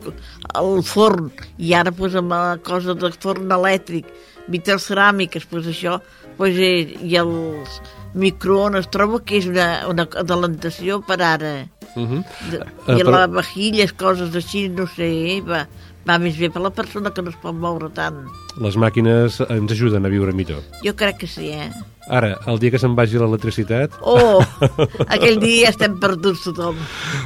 [0.60, 4.06] el forn i ara pues, amb la cosa del forn elèctric
[4.46, 5.98] vitres ceràmiques, pues això
[6.38, 7.80] pues, eh, i els
[8.14, 11.54] microones trobo que és una, una adelantació per ara
[11.94, 12.24] Uh -huh.
[12.50, 12.56] de,
[12.88, 15.68] Eh, i però- la vajilles, coses així, no sé, eh, va,
[16.08, 18.16] va més bé per la persona que no es pot moure tant.
[18.60, 20.62] Les màquines ens ajuden a viure millor.
[20.82, 21.70] Jo crec que sí, eh?
[22.12, 23.94] Ara, el dia que se'n vagi l'electricitat...
[24.04, 24.42] Oh,
[25.14, 26.76] aquell dia estem perduts tothom.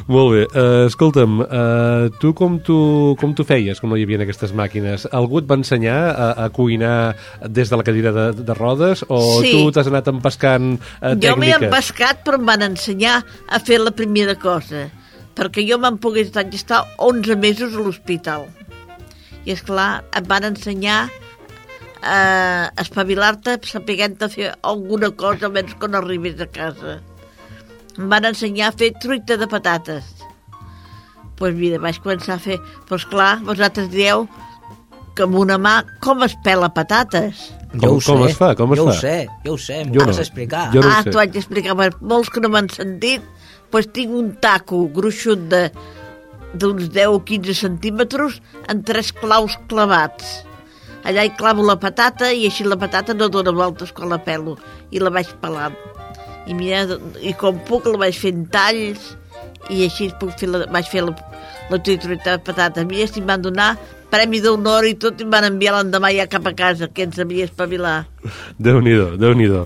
[0.06, 0.42] Molt bé.
[0.52, 2.76] Uh, escolta'm, uh, tu com tu
[3.18, 5.08] com tu feies, com no hi havia aquestes màquines?
[5.10, 7.16] Algú et va ensenyar a, a cuinar
[7.50, 9.50] des de la cadira de, de rodes o Sí.
[9.50, 11.66] tu t'has anat empescant uh, Jo m'he tècniques?
[11.66, 13.18] empescat, però em van ensenyar
[13.50, 14.86] a fer la primera cosa,
[15.34, 18.46] perquè jo me'n pogués estar 11 mesos a l'hospital.
[19.44, 21.08] I, és clar em van ensenyar
[22.02, 26.98] a espavilar-te sapiguent-te fer alguna cosa menys quan arribés a casa.
[27.98, 30.04] Em van ensenyar a fer truita de patates.
[30.18, 32.56] Doncs pues mira, vaig començar a fer...
[32.88, 34.24] Doncs clar, vosaltres dieu
[35.14, 37.48] que amb una mà com es pela patates?
[37.70, 38.52] Com- Jo ho com sé, es fa?
[38.58, 38.94] Com es jo fa?
[38.94, 40.10] ho sé, jo ho sé, Jo m'ho no.
[40.14, 40.64] has d'explicar.
[40.74, 41.76] Jo no ho ah, t'ho haig d'explicar.
[41.78, 43.22] Per molts que no m'han sentit,
[43.70, 45.64] doncs tinc un taco gruixut de
[46.58, 48.38] d'uns 10 o 15 centímetres
[48.72, 50.38] en tres claus clavats.
[51.06, 54.56] Allà hi clavo la patata i així la patata no dona voltes quan la pelo
[54.90, 55.76] i la vaig pelant.
[56.48, 59.12] I, mira, i com puc la vaig fent talls
[59.68, 61.14] i així puc fer la, vaig fer la,
[61.70, 62.84] la de patata.
[62.84, 63.76] Mira, si em van donar
[64.10, 67.18] premi d'honor i tot i em van enviar l'endemà ja cap a casa, que ens
[67.20, 67.96] havia espavilar.
[68.58, 69.64] Déu-n'hi-do, déu nhi déu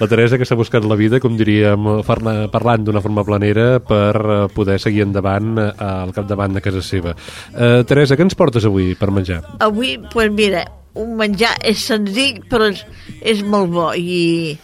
[0.00, 4.38] La Teresa que s'ha buscat la vida, com diríem, parlant d'una forma planera per eh,
[4.54, 7.14] poder seguir endavant eh, al capdavant de casa seva.
[7.54, 9.40] Uh, Teresa, què ens portes avui per menjar?
[9.64, 10.64] Avui, doncs pues mira,
[10.94, 12.84] un menjar és senzill però és,
[13.22, 14.54] és molt bo i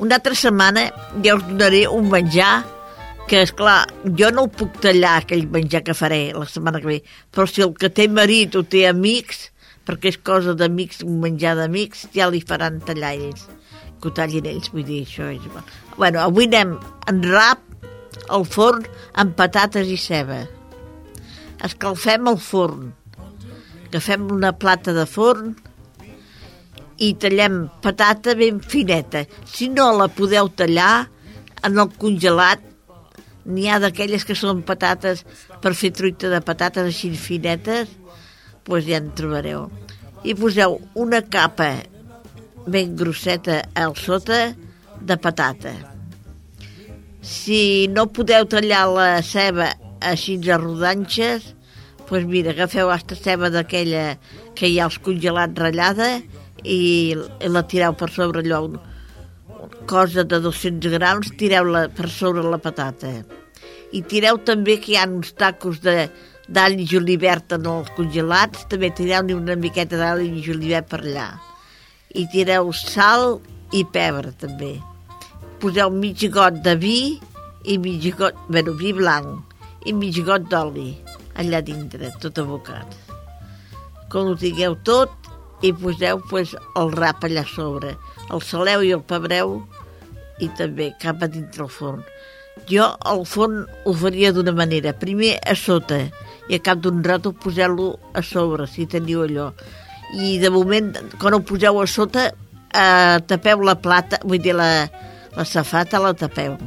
[0.00, 0.88] una altra setmana
[1.24, 2.60] ja us donaré un menjar
[3.30, 3.84] que, és clar
[4.18, 6.98] jo no ho puc tallar, aquell menjar que faré la setmana que ve,
[7.30, 9.48] però si el que té marit o té amics,
[9.86, 13.46] perquè és cosa d'amics, un menjar d'amics, ja li faran tallar ells,
[14.00, 15.46] que ho tallin ells, vull dir, això és...
[15.96, 16.74] Bueno, avui anem
[17.10, 17.62] en rap
[18.34, 18.86] al forn
[19.20, 20.40] amb patates i ceba.
[21.66, 22.88] Escalfem el forn,
[23.90, 25.54] agafem una plata de forn
[26.98, 29.22] i tallem patata ben fineta.
[29.46, 31.06] Si no la podeu tallar,
[31.62, 32.69] en el congelat
[33.44, 35.24] n'hi ha d'aquelles que són patates
[35.62, 37.88] per fer truita de patates així finetes,
[38.66, 39.68] doncs ja en trobareu.
[40.24, 41.70] I poseu una capa
[42.66, 44.50] ben grosseta al sota
[45.00, 45.72] de patata.
[47.20, 51.54] Si no podeu tallar la ceba així a rodanxes,
[52.08, 54.18] doncs mira, agafeu aquesta ceba d'aquella
[54.56, 56.20] que hi ha als congelats ratllada
[56.64, 57.16] i
[57.48, 58.66] la tireu per sobre allò,
[59.86, 63.10] cosa de 200 grams, tireu-la per sobre la patata.
[63.92, 66.08] I tireu també que hi ha uns tacos de
[66.50, 71.28] d'all i julivert en els congelats, també tireu-hi una miqueta d'all i julivert per allà.
[72.10, 73.38] I tireu sal
[73.70, 74.74] i pebre també.
[75.62, 77.20] Poseu mig got de vi
[77.70, 79.54] i mig got, bueno, vi blanc
[79.86, 80.90] i mig got d'oli
[81.38, 82.98] allà dintre, tot abocat.
[84.10, 85.14] Quan ho tingueu tot,
[85.62, 87.94] i poseu pues, el rap allà sobre.
[88.30, 89.58] El saleu i el pebreu
[90.40, 92.02] i també cap a dintre el forn.
[92.70, 94.94] Jo el forn ho faria d'una manera.
[94.96, 96.02] Primer a sota
[96.50, 99.50] i a cap d'un rato poseu-lo a sobre, si teniu allò.
[100.18, 104.88] I de moment, quan ho poseu a sota, eh, tapeu la plata, vull dir, la,
[105.36, 106.58] la safata la tapeu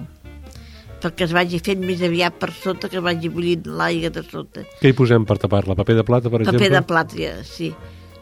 [1.04, 4.64] perquè es vagi fent més aviat per sota que vagi bullint l'aigua de sota.
[4.80, 5.76] Què hi posem per tapar-la?
[5.76, 6.78] Paper de plata, per Paper exemple?
[6.78, 7.74] de plata, ja, sí.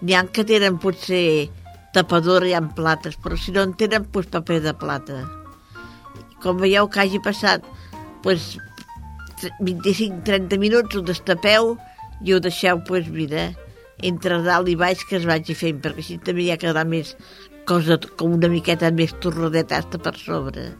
[0.02, 1.26] N'hi ha que tenen potser
[1.96, 5.22] tapadora i amb plates, però si no en tenen, doncs paper de plata.
[6.42, 7.66] Com veieu que hagi passat
[8.24, 8.58] doncs,
[9.60, 11.76] 25-30 minuts, ho destapeu
[12.22, 13.50] i ho deixeu, doncs, mira,
[14.02, 17.16] entre dalt i baix que es vagi fent, perquè així també ja quedarà més
[17.70, 20.72] cosa com una miqueta més torradeta hasta per sobre.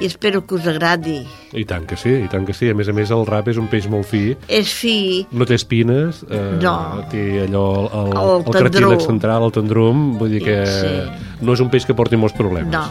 [0.00, 1.26] I espero que us agradi.
[1.52, 2.70] I tant que sí, i tant que sí.
[2.70, 4.34] A més a més, el rap és un peix molt fi.
[4.48, 7.04] És fi, No té espines, eh, No.
[7.10, 9.00] té allò, el, El el, cartíleg tendrú.
[9.00, 11.44] central, el tendrum, vull dir que Sí.
[11.44, 12.72] no és un peix que porti molts problemes.
[12.72, 12.84] no.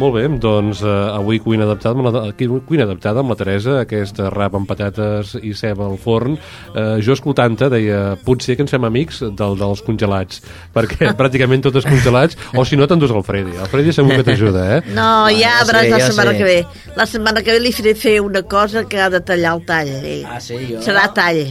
[0.00, 2.22] Molt bé, doncs eh, avui cuina adaptada, amb la,
[2.64, 6.38] cuina adaptada amb la Teresa, aquest rap amb patates i ceba al forn.
[6.72, 10.40] Eh, jo escoltant-te deia, potser que ens fem amics del, dels congelats,
[10.72, 13.58] perquè pràcticament tot és congelats, o si no t'endús el Freddy.
[13.58, 14.80] El Freddy segur que t'ajuda, eh?
[14.96, 16.38] No, ja veuràs sé, la setmana sé.
[16.40, 16.88] que ve.
[16.96, 19.92] La setmana que ve li faré fer una cosa que ha de tallar el tall.
[20.00, 20.24] Ell.
[20.24, 20.80] Ah, sí, jo?
[20.84, 21.44] Serà tall.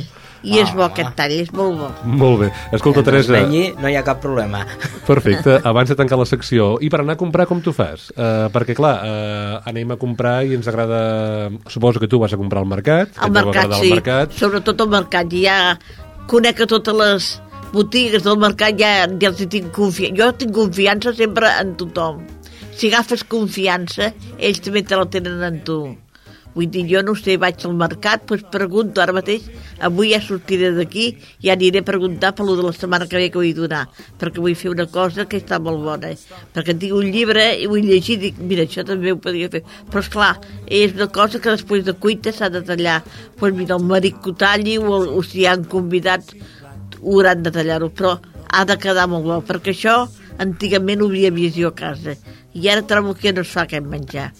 [0.44, 0.90] I és bo Ah.
[0.90, 1.90] aquest tall, és molt bo.
[2.04, 2.52] Molt bé.
[2.74, 4.64] Escolta, Teresa, venyi, no hi ha cap problema.
[5.06, 8.50] Perfecte, abans de tancar la secció i per anar a comprar com tu fas uh,
[8.54, 12.64] perquè clar, uh, anem a comprar i ens agrada, suposo que tu vas a comprar
[12.64, 13.88] al mercat Al mercat, sí.
[13.88, 15.30] el mercat Sobretot al mercat.
[15.32, 15.78] Ja
[16.28, 17.32] conec a totes les
[17.72, 20.18] botigues del mercat, ja, ja els hi tinc confiança.
[20.18, 22.24] Jo tinc confiança sempre en tothom.
[22.76, 25.80] Si agafes confiança, ells també te la tenen en tu.
[26.56, 29.46] Vull dir, jo no sé, vaig al mercat, doncs pregunto ara mateix,
[29.80, 31.06] avui ja sortiré d'aquí
[31.44, 33.86] ja aniré a preguntar per lo de la setmana que ve que vull donar,
[34.20, 36.12] perquè vull fer una cosa que està molt bona,
[36.56, 40.04] perquè tinc un llibre i vull llegir dic, mira, això també ho podria fer, però
[40.04, 40.34] és clar,
[40.68, 44.20] és una cosa que després de cuita s'ha de tallar, doncs pues mira, el marit
[44.20, 46.36] que ho talli o, o si hi han convidats
[47.02, 48.18] ho hauran de tallar-ho, però
[48.52, 49.96] ha de quedar molt bo, perquè això
[50.44, 52.18] antigament ho havia vist jo a casa
[52.54, 54.32] i ara trobo que no es fa aquest menjar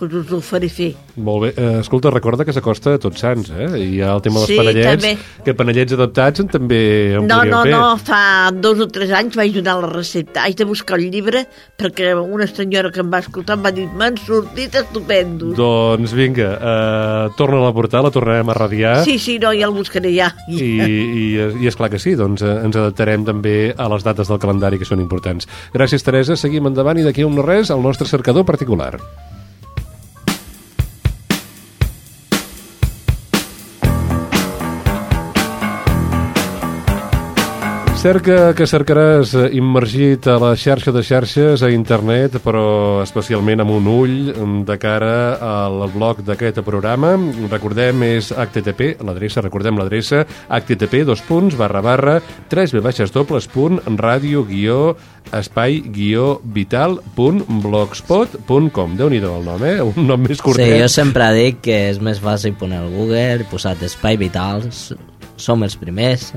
[0.00, 0.94] doncs us ho faré fer.
[1.16, 1.50] Molt bé.
[1.56, 3.68] Eh, escolta, recorda que s'acosta a Tots Sants, eh?
[3.78, 5.12] I hi ha el tema dels Sí, panellets, també.
[5.44, 6.80] que panellets adaptats en també
[7.18, 7.72] en No, podríem no, fer.
[7.72, 10.44] no, fa dos o tres anys vaig donar la recepta.
[10.44, 11.44] Haig de buscar el llibre
[11.78, 15.54] perquè una senyora que em va escoltar em va dir m'han sortit estupendos.
[15.56, 19.04] Doncs vinga, eh, torna a portar, la tornarem a radiar.
[19.04, 20.32] Sí, sí, no, ja el buscaré ja.
[20.48, 21.26] I, i,
[21.62, 24.78] i és clar que sí, doncs eh, ens adaptarem també a les dates del calendari
[24.78, 25.46] que són importants.
[25.74, 26.36] Gràcies, Teresa.
[26.36, 28.98] Seguim endavant i d'aquí a un no res el nostre cercador particular.
[38.00, 43.74] Cerca que cercaràs eh, immergit a la xarxa de xarxes, a internet, però especialment amb
[43.74, 45.10] un ull mm, de cara
[45.44, 47.10] al blog d'aquest programa.
[47.52, 52.14] Recordem, és http, l'adreça, recordem l'adreça, http, dos punts, barra, barra,
[52.48, 54.94] 3 b baixes dobles punt, ràdio guió,
[55.36, 58.96] espai guió vital punt blogspot.com.
[58.96, 59.76] Déu-n'hi-do el nom, eh?
[59.84, 60.72] Un nom més Sí, curtet.
[60.80, 64.94] jo sempre dic que és més fàcil poner al Google, posar Espai Vitals,
[65.36, 66.32] som els primers,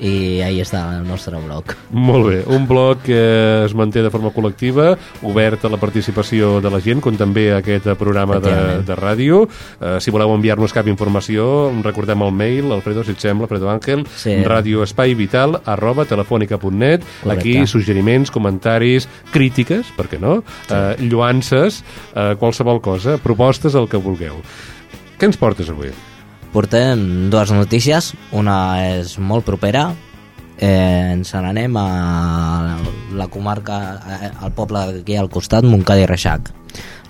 [0.00, 1.74] i ahí està el nostre blog.
[1.94, 6.70] Molt bé, un blog que es manté de forma col·lectiva, obert a la participació de
[6.72, 8.54] la gent, com també a aquest programa de,
[8.86, 9.44] de ràdio.
[9.46, 14.06] Uh, si voleu enviar-nos cap informació, recordem el mail, Alfredo, si et sembla, Alfredo Ángel,
[14.16, 14.34] Sí.
[14.44, 17.04] radioespaivital arroba telefònica.net.
[17.30, 20.40] Aquí suggeriments, comentaris, crítiques, per què no?
[20.66, 20.74] Sí.
[20.74, 21.82] Uh, lluances,
[22.14, 24.40] uh, qualsevol cosa, propostes, el que vulgueu.
[25.18, 25.92] Què ens portes avui?
[26.54, 29.88] Portem dues notícies, una és molt propera,
[30.54, 32.78] eh, ens n'anem a
[33.10, 36.52] la comarca, eh, al poble aquí al costat, Montcada i Reixac.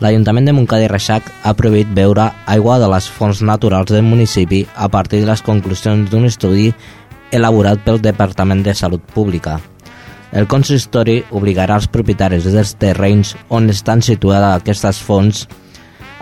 [0.01, 4.67] L'Ajuntament de Montcada i Reixac ha prohibit beure aigua de les fonts naturals del municipi
[4.77, 6.73] a partir de les conclusions d'un estudi
[7.31, 9.61] elaborat pel Departament de Salut Pública.
[10.33, 15.47] El consistori obligarà els propietaris dels terrenys on estan situades aquestes fonts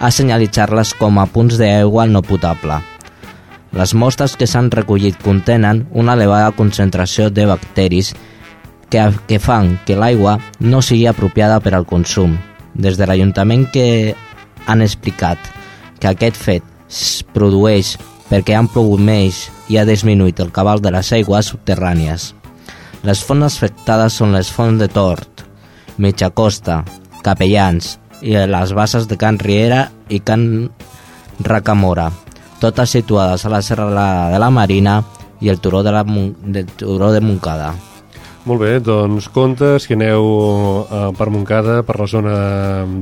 [0.01, 2.92] a senyalitzar-les com a punts d'aigua no potable.
[3.73, 8.13] Les mostres que s'han recollit contenen una elevada concentració de bacteris
[8.93, 12.37] que, que fan que l'aigua no sigui apropiada per al consum.
[12.75, 14.15] Des de l'Ajuntament que
[14.67, 15.41] han explicat
[16.01, 17.97] que aquest fet es produeix
[18.29, 22.33] perquè han plogut més i ha disminuït el cabal de les aigües subterrànies.
[23.03, 25.47] Les fonts afectades són les fonts de Tort,
[25.97, 26.83] Mitjacosta,
[27.25, 30.45] Capellans i les basses de Can Riera i Can
[31.43, 32.11] Racamora,
[32.63, 33.91] totes situades a la serra
[34.31, 35.01] de la Marina
[35.43, 37.73] i el turó de, la, Mon- del turó de Montcada.
[38.43, 40.25] Molt bé, doncs compte si aneu
[40.91, 42.33] eh, per Montcada, per la zona,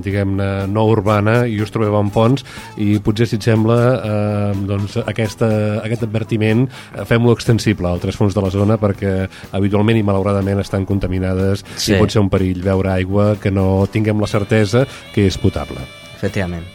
[0.04, 2.44] diguem-ne, no urbana, i us trobeu amb ponts,
[2.76, 5.48] i potser, si et sembla, eh, doncs aquesta,
[5.80, 9.14] aquest advertiment eh, fem-lo extensible a altres fonts de la zona, perquè
[9.56, 11.94] habitualment i malauradament estan contaminades Sí.
[11.94, 14.84] i pot ser un perill veure aigua que no tinguem la certesa
[15.14, 15.80] que és potable.
[16.20, 16.68] Efectivament.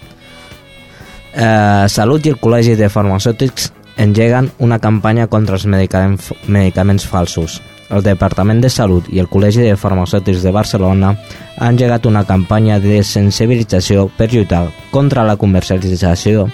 [1.36, 7.58] Eh, Salut i el Col·legi de Farmacèutics engeguen una campanya contra els medicaments, medicaments falsos.
[7.92, 11.12] El Departament de Salut i el Col·legi de Farmacèutics de Barcelona
[11.58, 16.48] han engegat una campanya de sensibilització per lluitar contra la comercialització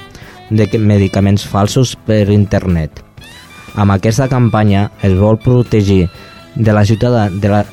[0.49, 3.03] de medicaments falsos per internet.
[3.77, 6.07] Amb aquesta campanya es vol protegir
[6.55, 7.63] de la, ciutadà, de la,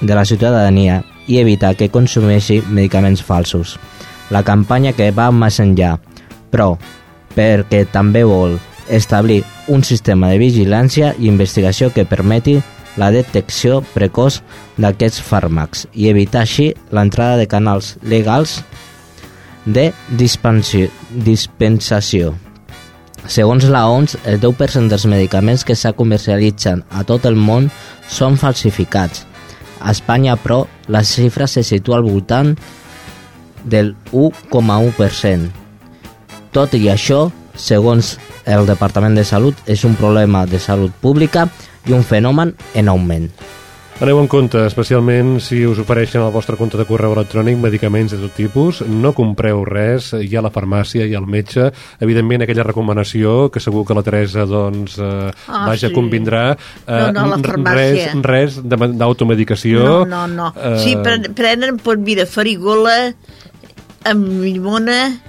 [0.00, 3.74] de la ciutadania i evitar que consumeixi medicaments falsos.
[4.30, 5.98] La campanya que va més enllà,
[6.54, 6.76] però
[7.34, 12.62] perquè també vol establir un sistema de vigilància i investigació que permeti
[13.00, 14.42] la detecció precoç
[14.78, 18.60] d'aquests fàrmacs i evitar així l'entrada de canals legals
[19.64, 22.34] de dispensació.
[23.24, 27.70] Segons la OMS, el 10% dels medicaments que se comercialitzen a tot el món
[28.06, 29.24] són falsificats.
[29.80, 32.54] A Espanya, però, la xifra se situa al voltant
[33.64, 35.63] del 1,1%.
[36.54, 37.26] Tot i això,
[37.58, 38.14] segons
[38.46, 41.48] el Departament de Salut, és un problema de salut pública
[41.88, 43.28] i un fenomen en augment.
[44.02, 48.18] Aneu en compte, especialment si us ofereixen al vostre compte de correu electrònic medicaments de
[48.24, 51.68] tot tipus, no compreu res, hi ha la farmàcia, ha el metge,
[52.02, 55.94] evidentment aquella recomanació que segur que la Teresa doncs, eh, Ah, vaja, sí.
[55.94, 56.56] convindrà,
[56.88, 58.14] No, no, farmàcia.
[58.14, 59.84] res, res de- d'automedicació.
[59.84, 60.52] No, no, no.
[60.58, 63.14] Eh, Sí, pren, prenen, pues, mira, farigola
[64.04, 65.20] amb llimona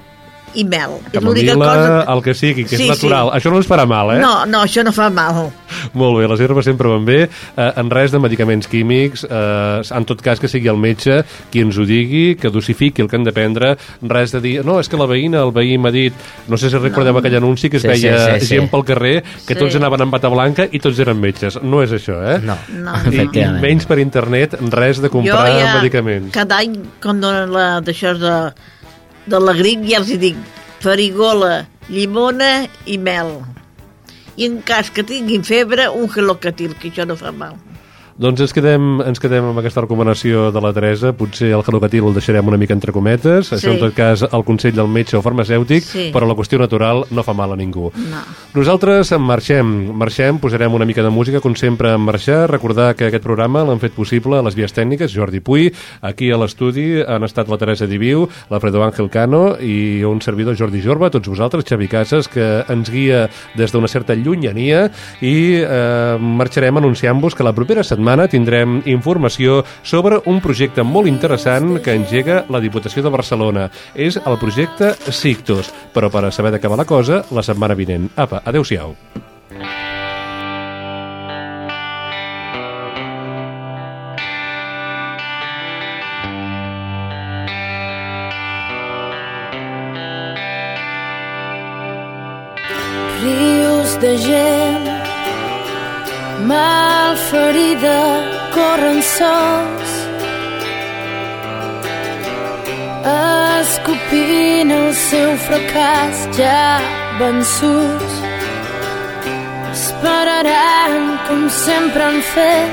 [0.56, 0.98] i mel.
[1.14, 2.06] Camomila, cosa...
[2.14, 3.30] el que sigui, que és Sí, natural.
[3.32, 3.38] sí.
[3.40, 4.20] Això no ens farà mal, eh?
[4.22, 5.52] No, no, això no fa mal.
[5.94, 7.24] Molt bé, les herbes sempre van bé.
[7.26, 11.62] Eh, en res de medicaments químics, eh, en tot cas que sigui el metge qui
[11.62, 14.90] ens ho digui, que dosifiqui el que han de prendre, res de dir, no, és
[14.90, 16.14] que la veïna, el veí m'ha dit,
[16.48, 17.20] no sé si recordeu No.
[17.20, 18.56] aquell anunci que es Sí, veia sí, sí, sí.
[18.56, 19.60] gent pel carrer, que Sí.
[19.60, 21.60] tots anaven amb bata blanca i tots eren metges.
[21.62, 22.40] No és això, eh?
[22.44, 22.94] No, No.
[23.12, 26.32] I, i menys per internet, res de comprar jo ja, medicaments.
[26.34, 28.54] cada any, quan donen la, d'això de,
[29.26, 30.40] de la grip, ja els hi dic
[30.84, 33.40] farigola, llimona i mel.
[34.36, 37.56] I en cas que tinguin febre, un gelocatil, que això no fa mal.
[38.16, 41.10] Doncs ens quedem, ens quedem amb aquesta recomanació de la Teresa.
[41.20, 43.50] Potser el gelocatil el deixarem una mica entre cometes.
[43.52, 43.74] Això, Sí.
[43.74, 46.12] en tot cas, el consell del metge o farmacèutic, Sí.
[46.14, 47.92] però la qüestió natural no fa mal a ningú.
[47.94, 48.22] No.
[48.54, 52.50] Nosaltres en marxem, marxem, posarem una mica de música, com sempre, en marxar.
[52.50, 56.38] Recordar que aquest programa l'han fet possible a les vies tècniques, Jordi Puy, aquí a
[56.38, 61.28] l'estudi han estat la Teresa Diviu, l'Alfredo Ángel Cano i un servidor Jordi Jorba, tots
[61.28, 64.90] vosaltres, Xavi Casas, que ens guia des d'una certa llunyania
[65.20, 71.80] i eh, marxarem anunciant-vos que la propera setmana tindrem informació sobre un projecte molt interessant
[71.82, 73.70] que engega la Diputació de Barcelona.
[73.96, 78.12] És el projecte Sictus, però per a saber va la cosa, la setmana vinent.
[78.16, 78.96] Apa, adeu-siau.
[94.06, 94.95] de gent
[96.44, 98.00] malferida
[98.56, 99.92] corren sols.
[103.06, 106.64] Escopint el seu fracàs ja
[107.20, 108.16] vençuts.
[109.72, 110.96] Esperaran
[111.28, 112.72] com sempre han fet.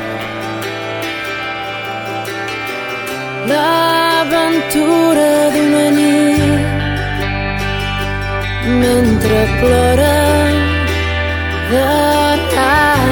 [3.50, 6.80] L'aventura d'una nit
[8.82, 10.54] mentre ploren
[11.72, 12.12] de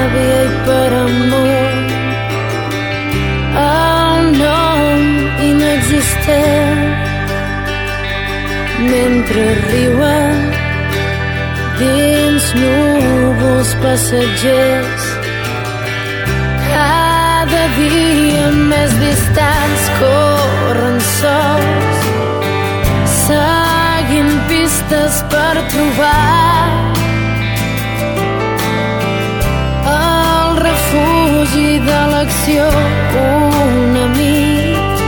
[0.01, 1.73] ràbia i per amor
[3.63, 5.01] el nom
[5.49, 6.81] inexistent
[8.87, 10.39] mentre riuen
[11.81, 15.07] dins núvols passatgers
[16.71, 22.05] cada dia més distants corren sols
[23.21, 26.80] seguint pistes per trobar
[31.51, 32.65] refugi de l'acció
[33.21, 34.99] un amic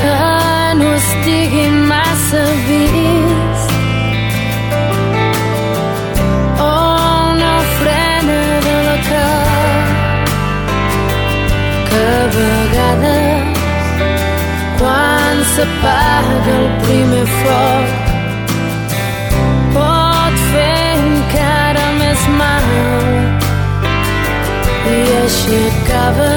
[0.00, 3.70] que no estigui massa vist.
[6.58, 6.72] O
[7.32, 9.72] una frena de la cara
[11.88, 13.58] que a vegades
[14.78, 17.99] quan s'apaga el primer foc
[25.20, 26.28] i així acaba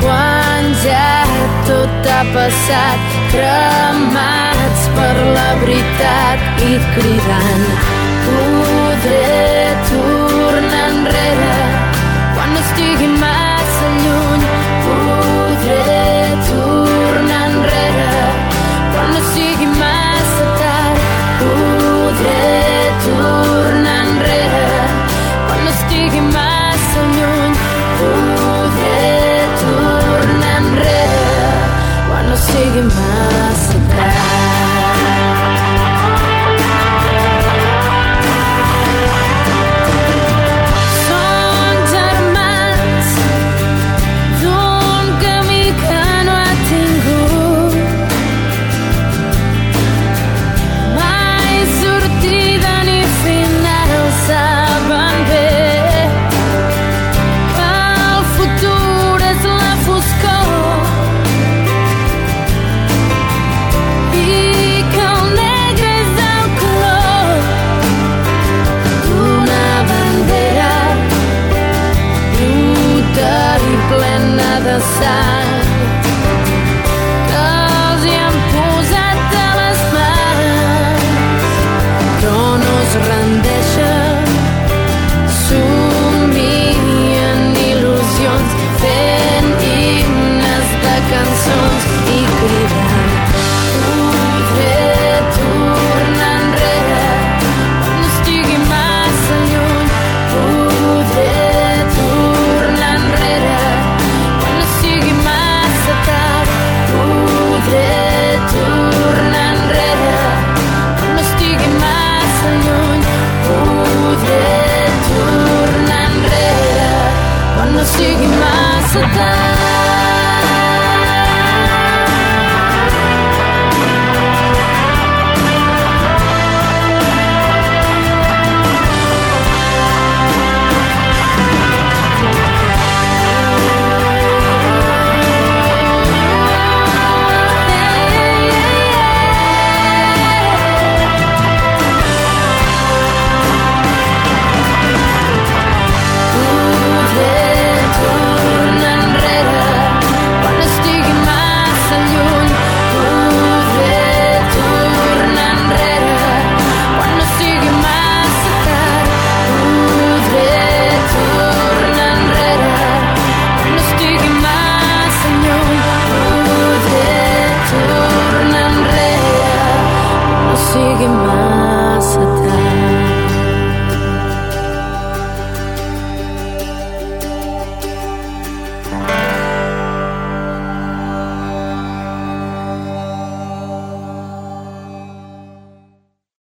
[0.00, 1.24] quan ja
[1.68, 7.66] tot ha passat cremats per la veritat i cridant
[8.28, 9.34] podré
[9.90, 10.17] tornar